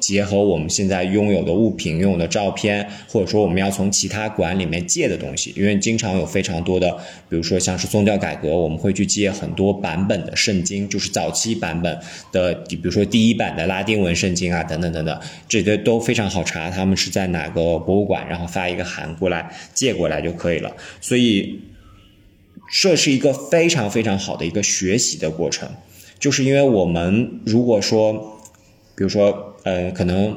[0.00, 6.90] 结合我们现在拥有的物品、拥有的照片，或者说我们要从其他馆里面借的东西，因为经常有非常多的，
[7.28, 11.98] 比如说像是宗教改革，我们会去借很多版本的圣经，就是早期版本
[12.32, 20.72] 的，比如说第一版的拉丁文圣经啊，等等等等，这些都非常好查，他们是在哪个博物馆，然后发一个函过来借过来就可以了。
[21.00, 21.60] 所以
[22.72, 25.68] 这是一个非常非常好的一个学习的过程，
[26.18, 28.39] 就是因为我们如果说，
[29.00, 29.46] 比如说。
[29.62, 30.34] 呃，可能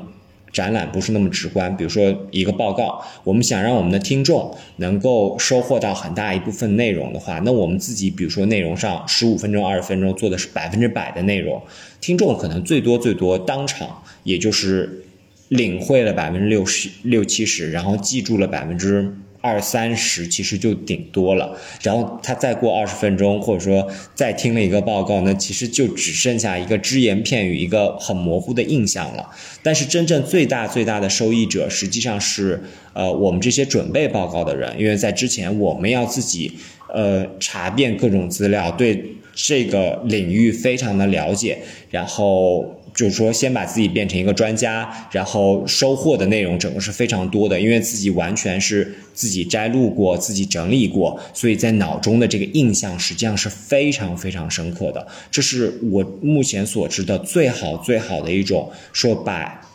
[0.51, 1.77] 展览不是那么直观。
[1.77, 11.61] 比如说一个报告，我们想让我们的听众能够收获到很大一部分内容的话，那我们自己比如说内容上十五分钟、二十分钟做的是百分之百的内容，
[12.01, 15.05] 听众可能最多最多当场也就是
[15.47, 19.15] 领会了百分之六十六七十，然后记住了百分之。
[19.43, 23.85] 二三十其实就顶多了，然后他再过二十分钟，或者说
[24.15, 29.29] 再听了一个报告，那其实就只剩下一个只言片语，一个很模糊的印象了。
[29.61, 32.63] 但是真正最大最大的受益者，实际上是
[32.93, 36.53] 呃我们这些准备报告的人，因为在之前我们要自己
[36.93, 41.57] 呃查遍各种资料，对这个领域非常的了解，
[41.89, 42.79] 然后。
[42.93, 55.07] 就是说，先把自己变成一个专家，然后收获的内容整个是非常多的，因为自己完全是自己摘录过、自己整理过，所以在脑中的这个印象实际上是非常非常深刻的。
[55.31, 59.67] 这是我目前所知的最好最好的一种说把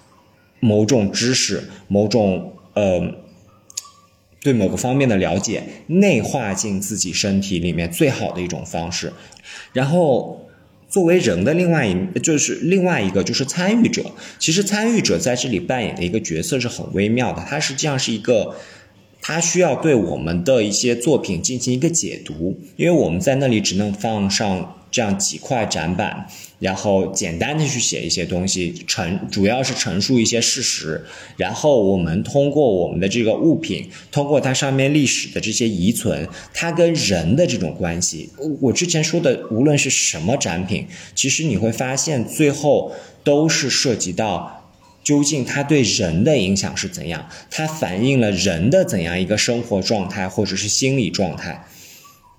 [0.61, 3.03] 某种知识、某种呃
[4.41, 9.13] 对某个方面的了解内化进自己身体里面最好的一种方式，
[9.73, 10.45] 然后。
[10.89, 14.05] 作为人的另外一，就是另外一个就是参与者。
[14.39, 18.55] 其实参与者在这里扮演的一个角色是很微妙的，它实际上是一个，
[19.21, 24.75] 他需要对我们的一些作品进行一个解读，因为我们在那里只能放上。
[24.91, 26.27] 这样几块展板，
[26.59, 31.05] 然后简单的去写一些东西，陈主要是陈述一些事实，
[31.37, 38.31] 然后我们通过我们的这个物品，通过它上面历史的这些遗存，它跟人的这种关系，
[38.61, 44.73] 我之前说的无论是什么展品，其实你会发现最后都是涉及到
[45.05, 51.67] 究竟它对人的影响是怎样，它反映了人的怎样一个生活状态或者是心理状态，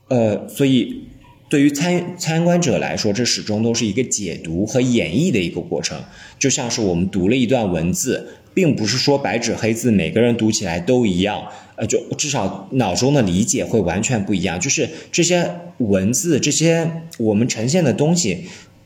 [0.07, 1.03] 呃，所以。
[1.49, 5.99] 对于参参观者来说，这始终都是一个解读和演绎的一个过程，
[6.37, 14.59] 就像是我们读了一段文字，并不是说白纸黑字每个人读起来都一样，呃，就至少脑中的理解会完全不一样。
[14.59, 18.45] 就是这些文字，这些我们呈现的东西，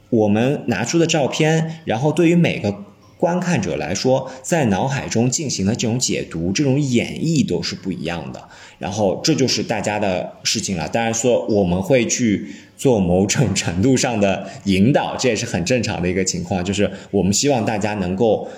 [0.09, 2.85] 我们拿出的照片，然后对于每个。
[3.23, 8.49] 观看者来说，在脑海中进行的这种解读、这种演绎都是不一样的。
[8.79, 10.89] 然后这就是大家的事情了。
[10.89, 12.45] 当然说我们会去
[12.75, 16.61] 做某种程度上的引导，这也是很正常的一个情况。
[16.65, 18.49] 就是我们希望大家能够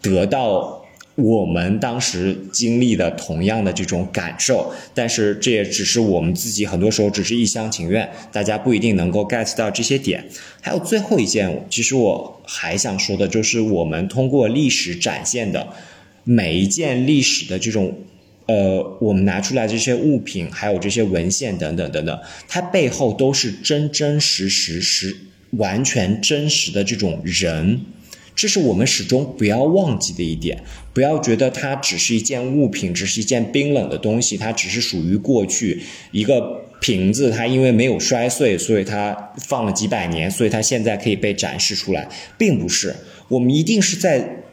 [0.00, 0.83] 得到。
[1.16, 10.28] 我们当时经历的同样的这种感受，但是这也只是我们自己很多时候只是一厢情愿，大家不一定能够 get 到这些点。
[10.60, 15.68] 还有最后一件，其实我还想说的就是，我们通过历史展现的
[16.24, 17.96] 每一件历史的这种，
[18.46, 25.16] 呃，我们拿出来这些物品，还有这些文献等等等等，它背后都是真真实实、实
[25.52, 27.82] 完全真实的这种人。
[28.34, 30.62] 这是我们始终不要忘记的一点，
[30.92, 42.94] 不要觉得它只是一件物品，只是一件冰冷的东西，它只是属于过去一个瓶子，它因为没有摔碎，所以它放了几百年，所以它现在可以被展示出来，并不是，
[43.28, 44.43] 我们一定是在。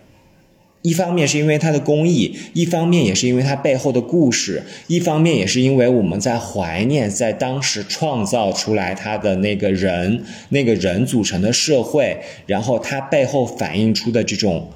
[0.84, 14.72] 一方面是因为它的工艺，一方面也是因为它背后的故事，一方面也是因为我们在怀念在当时创造出来它的那个人，那个人组成的社会，然后它背后反映出的这种，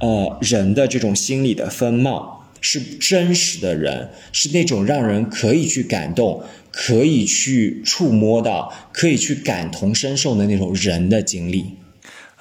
[0.00, 11.66] 呃，人的这种心理的风貌是真实的人，是那种让人可以去感动、可以去触摸到、可以去感同身受的那种人的经历。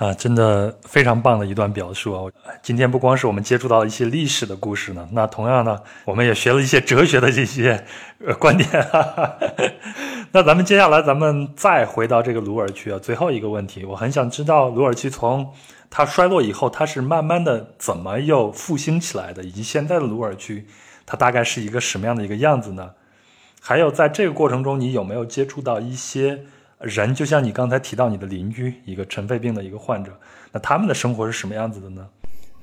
[0.01, 2.33] 啊，真的非常棒的一段表述啊！
[2.63, 7.85] 今天不光是我们接触到一些历史的故事呢，那同样呢，我们也学了一些哲学的这些
[8.25, 8.67] 呃观点。
[10.33, 15.53] 那咱们接下来，咱们再回到这个鲁尔区啊，最后一个问题，我很想知道鲁尔区从
[15.91, 20.65] 它衰落以后，它是慢慢的怎么又复兴起来的，以及现在的鲁尔区
[21.05, 22.89] 它大概是一个什么样的一个样子呢？
[23.61, 26.39] 还有在这个过程中，你有没有接触到一些？
[26.83, 30.11] 人就像你刚才提到你的邻居，一个尘肺病的一个患者，
[30.51, 32.07] 那他们的生活是什么样子的呢？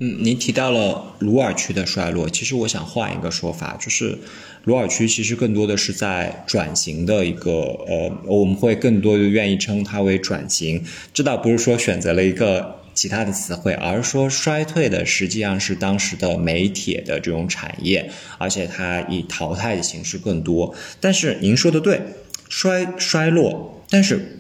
[0.01, 4.17] 嗯，您提到了鲁尔区的衰落，其实我想换一个说法，就是
[4.63, 10.85] 鲁尔区其实更多的是在转型的一个，呃，我们会更多的愿意称它为转型。
[11.13, 18.09] 这倒不是说选择了一个其他的词汇，而是说衰退的实际上是当时的煤铁的这种产业，
[18.39, 20.75] 而且它以淘汰的形式更多。
[21.01, 22.01] 但是您说的对，
[22.49, 23.78] 衰衰落。
[23.89, 24.39] 但是，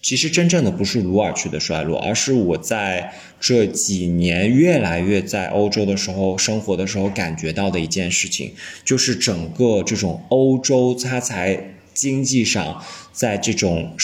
[0.00, 8.52] 其实真正的不是鲁尔区的衰落，而是我在这几年越来越在欧洲的时候生活的时候感觉到的一件事情，
[8.84, 13.96] 就是整个这种欧洲，它才经济上，在这种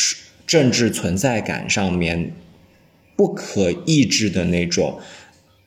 [0.47, 2.33] 政治存在感上面
[3.15, 5.01] 不可抑制的那种。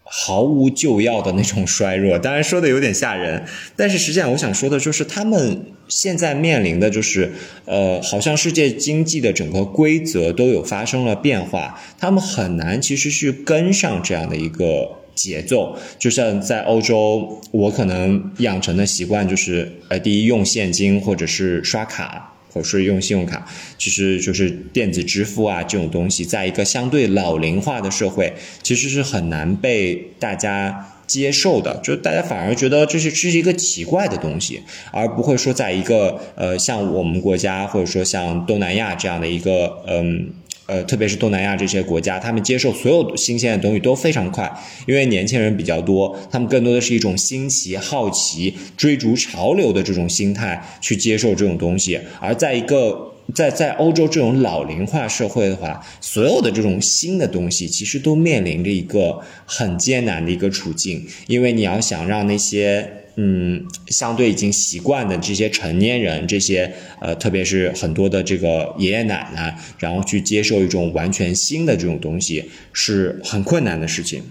[0.07, 3.43] 毫无救药的那种衰弱，当然说的有点吓人，
[3.76, 7.31] 但是实际上我想说的就是，他们现在面临的就是，
[7.65, 15.77] 呃，好像世界经济的整个规则都有发生了变化，他们很难其实去跟上这样的一个节奏。
[15.97, 22.34] 就像在欧洲，我可能养成的习惯就是，呃，第一用现金或者是刷卡。
[22.56, 23.45] 或是用信用卡，
[23.77, 28.34] 其实就是电子支付啊这种东西，在一个相对老龄化的社会，
[28.64, 31.82] 其实是很难被大家接受的。
[31.84, 34.61] 就大家反而觉得这是这是一个奇怪的东西，
[34.91, 40.30] 而不会说在一个呃像我们国家或者说像东南亚这样的一个嗯。
[40.67, 44.51] 呃特别是东南亚这些国家，他们接受所有新鲜的东西都非常快，
[44.87, 51.99] 因为年轻人比较多，他们更多的是一种新奇、好奇、追逐潮流的这种心态去接受这种东西。
[52.19, 63.02] 而在一个在在欧洲这种老龄化社会的话，所有的这种新的东西其实都面临着一个很艰难的一个处境，因为你要想让那些。
[63.18, 74.22] 嗯，相对已经习惯的这些成年人，这些呃，特别是很多的这个爷爷奶奶，然后去接受一种完全新的这种东西，是很困难的事情。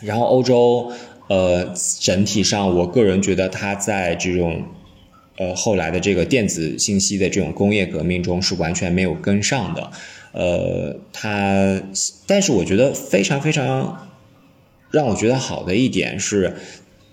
[0.00, 0.90] 然后欧洲，
[1.28, 4.62] 呃，整体上，我个人觉得它在这种
[5.40, 9.90] 呃后来的这个电子信息的这种工业革命中是完全没有跟上的。
[10.32, 11.82] 呃，它，
[12.26, 14.08] 但是我觉得非常非常
[14.92, 16.54] 让我觉得好的一点是。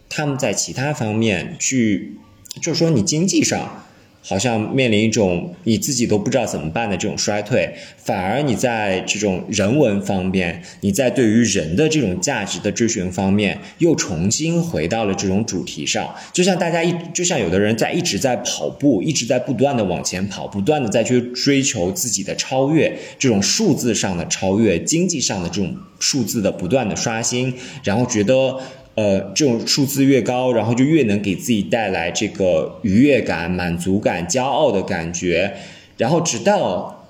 [0.10, 2.14] 他们在其他方面去，
[2.62, 3.86] 就是说你经济上
[4.28, 16.14] 好像面临一种你自己都不知道怎么办的这种衰退，反而你在这种人文方面，你在对于人的这种价值的追寻方面，又重新回到了这种主题上。
[16.34, 28.60] 就像大家一，就像有的人在一直在跑步，一直在不断的往前跑，不断的在去追求自己的超越，这种数字上的超越，经济上的这种数字的不断的刷新，然后觉得。
[28.98, 35.53] 呃，这种数字越高，然后就越能给自己带来这个愉悦感、满足感、骄傲的感觉，
[35.98, 37.07] 然后直到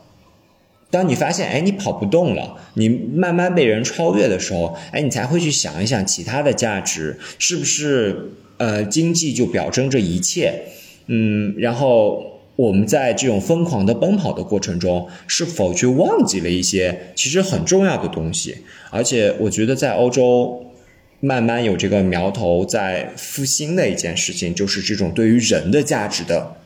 [0.91, 8.31] 当你发现，哎，你跑不动了，你慢慢被人超越的时候，哎，你才会去想一想其他的价值，是不是？
[8.59, 10.51] 呃，经济就表征着一切，
[11.05, 18.57] 嗯，然后我们在这种疯狂的奔跑的过程中，是否去忘记了一些其实很重要的东西？
[18.89, 20.65] 而且，我觉得在欧洲
[21.19, 26.57] 慢慢有这个苗头在复兴的一件事情，就是这种对于人的价值的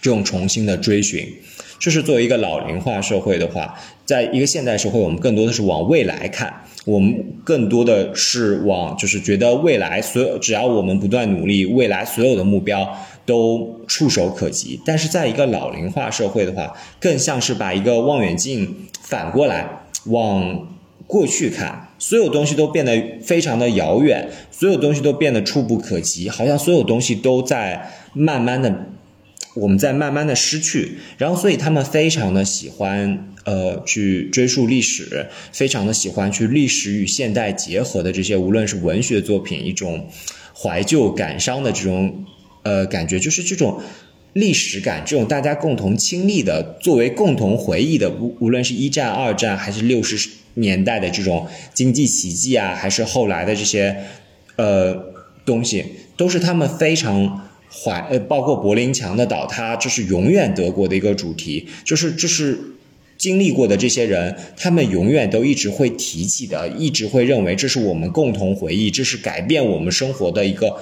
[0.00, 1.34] 这种重新的追寻。
[1.78, 14.80] 就是作为一个老龄化社会的话，在一个现代社会，我们更多的是往未来看，我们更多的是往就是觉得未来所有只要我们不断努力，未来所有的目标都触手可及。
[14.86, 19.68] 但是在一个老龄化社会的话，更像是把一个望远镜反过来
[20.06, 20.68] 往
[21.06, 28.88] 过去看，所有东西都变得非常的遥远，所有东西都变得触不可及，好像所有东西都在慢慢的。
[29.54, 40.08] 我们在慢慢的失去，然后所以他们非常的喜欢呃去追溯历史，非常的喜欢去历史与现代结合的这些，无论是文学作品，一种
[40.54, 42.26] 怀旧感伤的这种
[42.64, 43.80] 呃感觉，就是这种
[44.34, 53.96] 历史感，这种大家共同亲历的，作为共同回忆的，无无论是一战、二战，还是六十年代的这种经济奇迹啊，还是后来的这些
[54.56, 54.94] 呃
[55.46, 55.84] 东西，
[56.16, 57.40] 都是他们非常。
[57.76, 62.56] 怀呃，包括柏林墙的倒塌，这是永远德国的一个主题，就是这是
[63.18, 70.76] 经历过的这些人，他们永远都一直会提起的，一直会认为这是我们共同回忆，这是改变我们生活的一个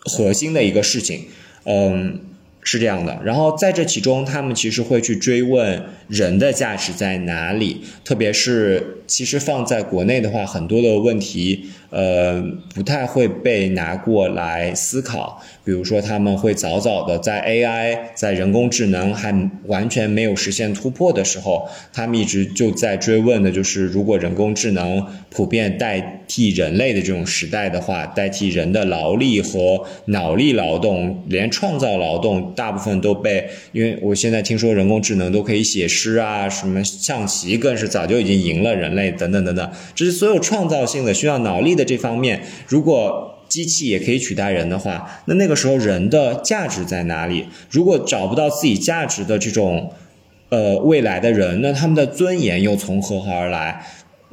[0.00, 1.26] 核心的一个事情，
[1.62, 2.18] 嗯。
[2.66, 12.42] 是这样的，然后在这其中，他们其实会去追问人的价值在哪里，特别是其实放在国内的话，很多的问题，呃，
[12.74, 15.42] 不太会被拿过来思考。
[15.64, 19.34] 比如说，他们会早早的在 AI 在人工智能还
[19.66, 43.32] 完全没有实现突破的时候，他们一直就在追问的就是，如果人工智能普遍代替人类的这种时代的话，代替人的劳力和脑力劳动，连创造劳动大部分都被，因为我现在听说人工智能都可以写诗啊，什么象棋更是早就已经赢了人类等等等等，这是所有创造性的需要脑力的这方面，如果。
[43.48, 47.46] 机器也可以取代人的话，那那个时候人的价值在哪里？
[47.70, 49.92] 如果找不到自己价值的这种，
[50.48, 53.86] 呃，未来的人，那他们的尊严又从何而来？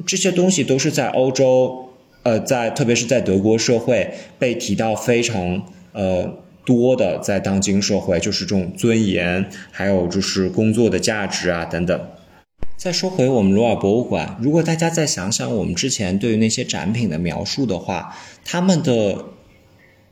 [0.08, 1.90] 这些东西都是在欧洲，
[2.24, 5.62] 呃，在特别是在德国社会被提到非常
[5.92, 6.34] 呃
[6.66, 12.02] 多的，在当今社会就是这种尊严，还有就是工作的价值啊等等。
[12.84, 19.24] 再说回我们罗尔博物馆，如果大家再想想我们之前对于那些展品的描述的话，他们的，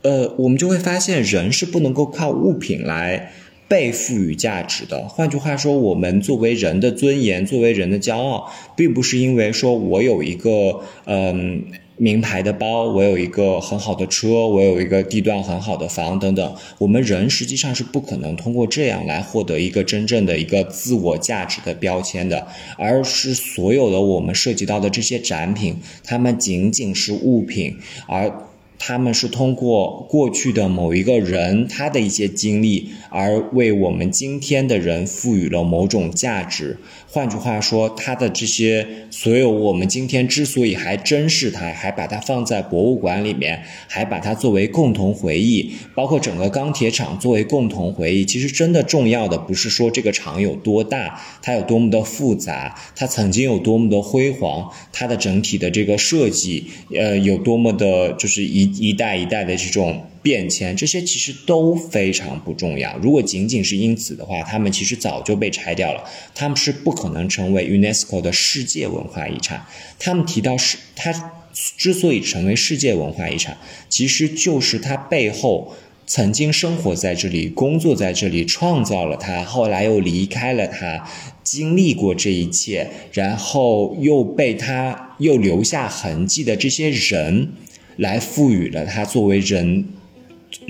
[0.03, 3.34] 呃，我们就会发现人是不能够靠物品来
[3.68, 5.10] 被赋予价值的。
[5.10, 11.65] 换句话说，我们作为人的尊严，作为人的骄傲，并不是因为说我有一个，嗯。
[12.01, 16.55] 名牌的包，我有一个很好的车，我有一个地段很好的房，等等。
[16.79, 28.47] 我们人实际上是不可能通过这样来获得一个真正的一个自我价值的标签的，而是所有的我们涉及到的这些展品，它们仅仅是物品，而。
[28.83, 36.79] 他们是通过过去的某一个人他的一些经历，而为我们今天的人赋予了某种价值。
[37.13, 48.23] 换句话说，他的这些所有我们今天之所以还珍视它，还把它放在博物馆里面，还把它作为共同回忆，包括整个钢铁厂作为共同回忆。
[48.23, 58.71] 其实真的重要的不是说这个厂有多大，它有多么的复杂，它曾经有多么的辉煌，它的整体的这个设计，呃，有多么的，就是一。
[58.81, 62.98] 一代一代的这种变迁，这些其实都非常不重要。
[62.99, 66.03] 如果仅仅是因此的话，他们其实早就被拆掉了。
[66.35, 69.65] 他们是不可能成为 UNESCO 的世界文化遗产。
[69.98, 71.31] 他们提到是，它
[71.77, 73.57] 之所以成为世界文化遗产，
[73.89, 75.73] 其实就是它背后
[76.06, 81.10] 曾经生活在这里、工作在这里、创造了它，后来又离开了它，
[81.43, 87.53] 经历过这一切，然后又被它又留下痕迹的这些人。
[87.98, 89.85] 来赋予了它作为人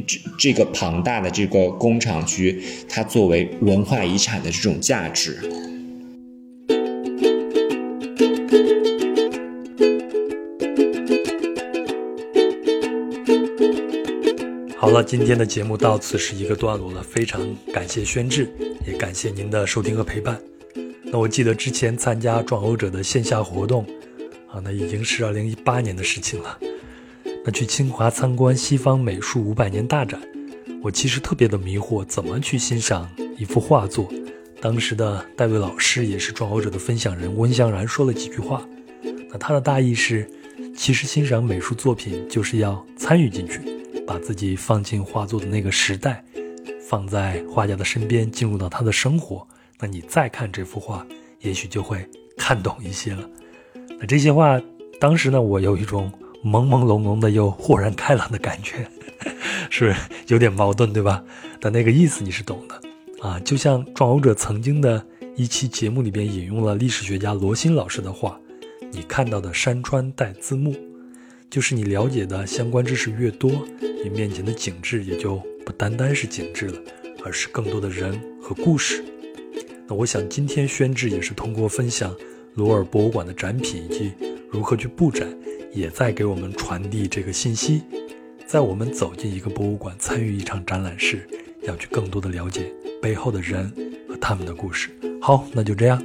[0.08, 5.40] 这这个庞大的这个工厂区，它作为文化遗产的这种价值。
[14.78, 17.40] 好了，今天的节目到此是一个段落了，非常
[17.72, 18.50] 感谢宣志，
[18.86, 20.40] 也感谢您的收听和陪伴。
[21.04, 23.86] 那我记得之前参加壮游者的线下活动，
[24.50, 26.58] 啊，那已经是二零一八年的事情了。
[27.44, 30.22] 那去清华参观西方美术五百年大展，
[30.84, 34.08] 我其实特别的迷惑，怎么去欣赏一幅画作，
[34.62, 38.64] 当时的戴维老师也是壮游者的分享人温香然说了几句话。
[39.32, 40.30] 那他的大意是：
[40.76, 43.60] 其实欣赏美术作品就是要参与进去，
[44.06, 46.24] 把自己放进画作的那个时代，
[46.88, 49.48] 放在画家的身边，进入到他的生活。
[49.80, 51.04] 那你再看这幅画，
[51.40, 52.08] 也许就会
[52.38, 53.28] 看懂一些了。
[54.00, 54.62] 那这些话，
[55.00, 56.12] 当时呢，我有一种
[56.44, 58.88] 朦朦胧胧的又豁然开朗的感觉，
[59.70, 59.96] 是
[60.28, 61.24] 有点矛盾，对吧？
[61.60, 62.82] 但那个意思你是懂的。
[63.22, 65.06] 啊，就像壮游者曾经的
[65.36, 68.40] 一期节目里边引用了历史学家罗新老师的话
[68.92, 70.76] ：“你看到的山川带字幕，
[71.48, 73.52] 就是你了解的相关知识越多，
[74.04, 76.80] 你面前的景致也就不单单是景致了，
[77.24, 79.06] 而是更多的人和故事。”
[79.88, 82.16] 那我想今天宣志也是通过分享
[82.56, 84.14] 罗尔博物馆的展品以及
[84.52, 85.28] 如何去布展，
[85.74, 87.84] 也在给我们传递这个信息：
[88.46, 91.26] 在我们走进一个博物馆，参与一场展览时，
[91.64, 92.72] 要去更多的了解。
[93.02, 93.72] 背后的人
[94.10, 94.90] 和他们的故事。
[95.22, 96.04] 好，那就这样。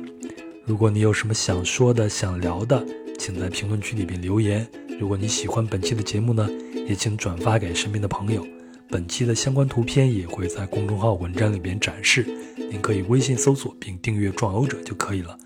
[0.65, 2.87] 如果你有什么想说的、想聊的，
[3.19, 4.67] 请在评论区里边留言。
[5.01, 6.49] 如果你喜欢本期的节目呢，
[6.87, 8.47] 也请转发给身边的朋友。
[8.89, 12.25] 本期的相关图片也会在公众号文章里边展示，
[12.71, 15.37] 您可以微信搜索并订阅“壮游者”就可以了。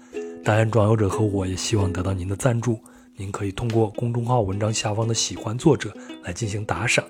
[0.44, 2.78] 当然，壮游者和我也希望得到您的赞助，
[3.20, 5.94] 您可以通过公众号文章下方的“喜欢作者”
[6.24, 7.04] 来进行打赏，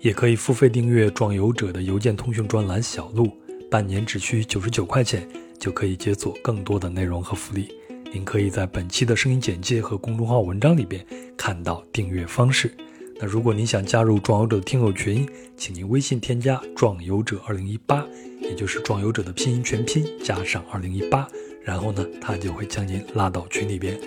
[0.00, 3.30] 也可以付费订阅“壮游者”的邮件通讯专栏“小路”。
[3.70, 7.68] 半年只需九十九块钱，就可以解锁更多的内容和福利。
[8.10, 11.04] 您可以在本期的声音简介和公众号文章里边
[11.36, 12.74] 看到订阅方式。
[13.20, 18.06] 那如果您想加入壮游者的听友群，请您微信添加“壮游者二零一八”，
[18.40, 21.28] 也就是壮游者的拼音全拼加上二零一八，
[21.62, 24.00] 然后呢，他就会将您拉到群里边。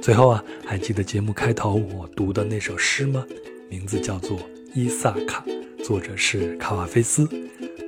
[0.00, 3.26] 最后啊，还记得节目开头我读的那首诗吗？
[3.68, 4.38] 名字叫做
[4.74, 5.44] 《伊萨卡》，
[5.84, 7.28] 作者是卡瓦菲斯。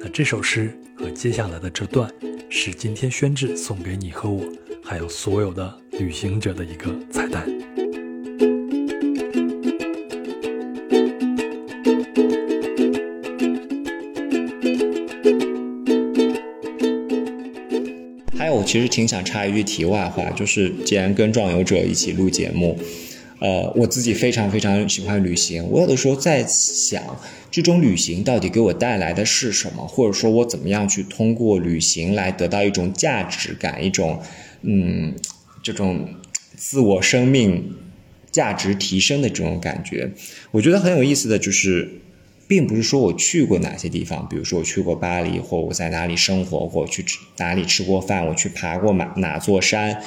[0.00, 0.76] 那这首诗。
[1.00, 2.12] 和接下来的这段，
[2.50, 4.44] 是今天宣志送给你和我，
[4.84, 7.48] 还有所有的旅行者的一个彩蛋。
[18.70, 22.78] 其实挺想插一句题外话，就是既然跟壮游者一起录节目。
[23.40, 25.68] 呃，我自己非常非常喜欢旅行。
[25.68, 27.02] 我有的时候在想，
[27.50, 29.84] 这种旅行到底给我带来的是什么？
[29.88, 34.20] 或者说，我怎么样去通过旅行来得到一种价值感，一种
[34.62, 35.14] 嗯，
[35.64, 36.06] 这种
[36.54, 37.74] 自我生命
[38.30, 40.12] 价值提升的这种感觉？
[40.52, 42.02] 我觉得很有意思的就是，
[42.50, 47.04] 并不是说我去过哪些地方，比如说我去过巴黎，或我在哪里生活过，去
[47.36, 50.02] 哪里吃过饭，我去爬过哪哪座山。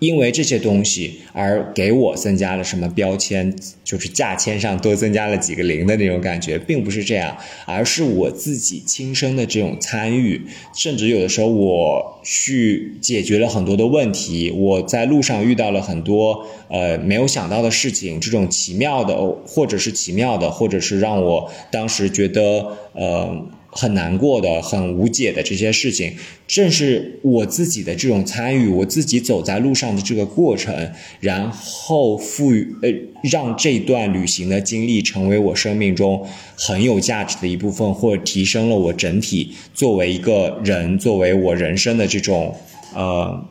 [0.00, 3.54] 因为这些东西而给我增加了什么标签，
[3.84, 7.36] 就是价签上多增加了几个零的那种感觉，并不是这样，
[7.66, 10.40] 而是我自己亲身的这种参与，
[10.74, 19.16] 甚至有的时候我去解决了很多的问题，我在路上遇到了很多呃没有想到的事情，这种奇妙的，
[19.46, 23.46] 或者是奇妙的，或者是让我当时觉得呃。
[23.72, 26.16] 很难过的、很无解的这些事情，
[26.48, 32.88] 正是我自己的这种参与，我自己走在路上的这个过程，然后赋予呃，
[33.22, 36.26] 让这段旅行的经历成为我生命中
[36.56, 42.56] 很有价值的一部分，或提升了我整体作为一个人、作为我人生的这种
[42.92, 43.46] 呃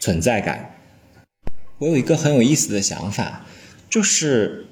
[0.00, 0.76] 存在感。
[1.78, 3.46] 我有一个很有意思的想法，
[3.90, 4.66] 就是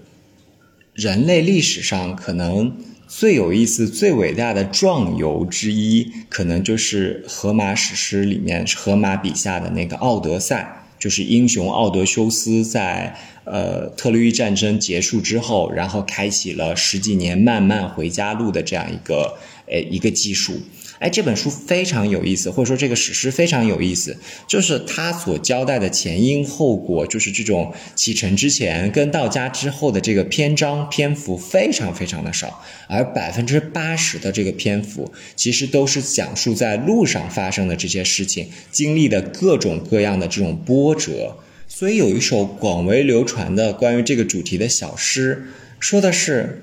[0.94, 2.74] 人类历史上可能。
[3.16, 20.60] 最有意思、最伟大的壮游之一，可能就是荷马史诗里面荷马笔下的那个《奥德赛》，就是英雄奥德修斯在呃特洛伊战争结束之后，然后开启了十几年漫漫回家路的这样一个诶一个技术。
[21.00, 24.16] 哎，这本书非常有意思，或者说这个史诗非常有意思，
[24.46, 41.36] 就是它所交代的前因后果，就是这种启程之前跟到家之后的这个篇章篇幅非常非常的少，而百分之八十的这个篇幅其实都是讲述在路上发生的这些事情，经历的各种各样的这种波折。
[41.66, 45.48] 所以有一首广为流传的关于这个主题的小诗，
[45.80, 46.62] 说的是。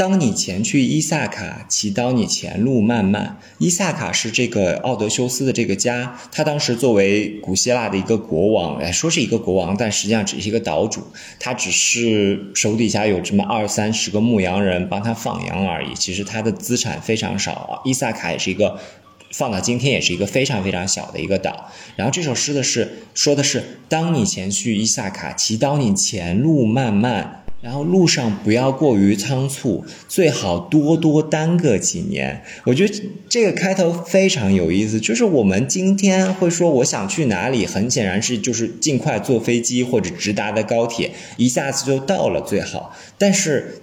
[0.00, 3.38] 当你前去伊萨卡，祈祷你前路漫漫。
[3.58, 11.02] 伊萨卡是这个奥德修斯的这个家，他当时作为古希腊的一个国王，哎，说是一个国王，但实际上只是一个岛主，
[11.38, 15.92] 他只是手底下有这么二三十个牧羊人帮他放羊而已。
[15.92, 17.72] 其实他的资产非常少啊。
[17.84, 18.78] 伊萨卡也是一个，
[19.32, 21.70] 放到今天也是一个非常非常小的一个岛。
[21.96, 27.39] 然后这首诗的是说的是，当你前去伊萨卡，祈祷你前路漫漫。
[27.62, 32.42] 然后路上不要过于仓促，最好多多耽搁几年。
[32.64, 42.96] 我觉得这个开头非常有意思，就是我们今天会说我想去哪里，很显然是就是尽快坐飞机或者直达的高铁，一下子就到了最好。
[43.18, 43.82] 但是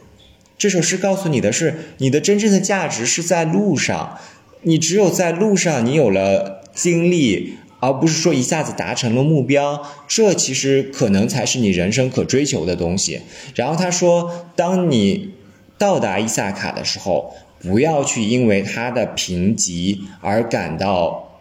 [0.58, 4.18] 这首诗告诉你的是，你的真正的价值是在路上，
[4.64, 7.58] 你只有在路上，你有了经历。
[7.80, 13.22] 而不是说一下子达成了目标，这其实可能才是你人生可追求的东西。
[13.56, 15.32] 然后他说，当你
[15.78, 21.40] 到达伊萨卡的时候，不要去因为它的贫瘠而感到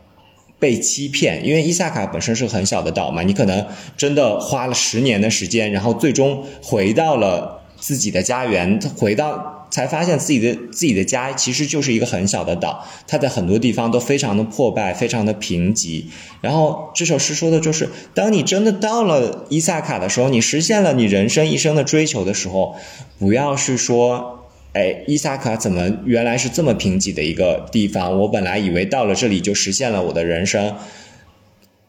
[0.59, 9.56] 被欺骗，因为伊萨卡本身是很小的岛嘛，你可能真的花了十年的时间，然后最终回到了自己的家园，回到。
[9.77, 16.07] 才发现自己的自己的家其实就是一个很小的岛，它在很多地方都非常的破败，非常的贫瘠。
[16.41, 22.75] 然后这首诗说的就是，当你真的到了伊萨卡的时候，你实现了你人生一生的追求的时候，
[23.19, 28.19] 不要是说，哎，伊萨卡怎么原来是这么贫瘠的一个地方？
[28.21, 30.75] 我本来以为到了这里就实现了我的人生，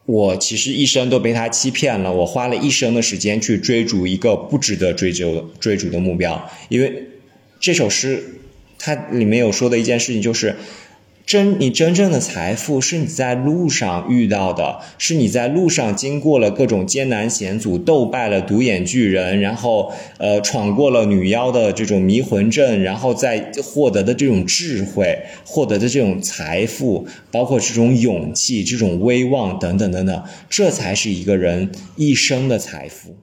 [0.04, 2.12] 我其实一生都被他欺骗了。
[2.12, 7.08] 我花了一生的时间去追逐一个不值得追求追逐的目标，因为。
[7.60, 8.40] 这首诗，
[8.78, 10.56] 它里面有说的一件事情，就是
[11.26, 33.16] 真你真正的财富是你在路上遇到的，是你在路上经过了各种艰难险阻，斗败了独眼巨人，然后呃闯过了女妖的这种迷魂阵，然后再获得的这种智慧，获得的这种财富，包括这种勇气、这种威望等等等等，这才是一个人一生的财富。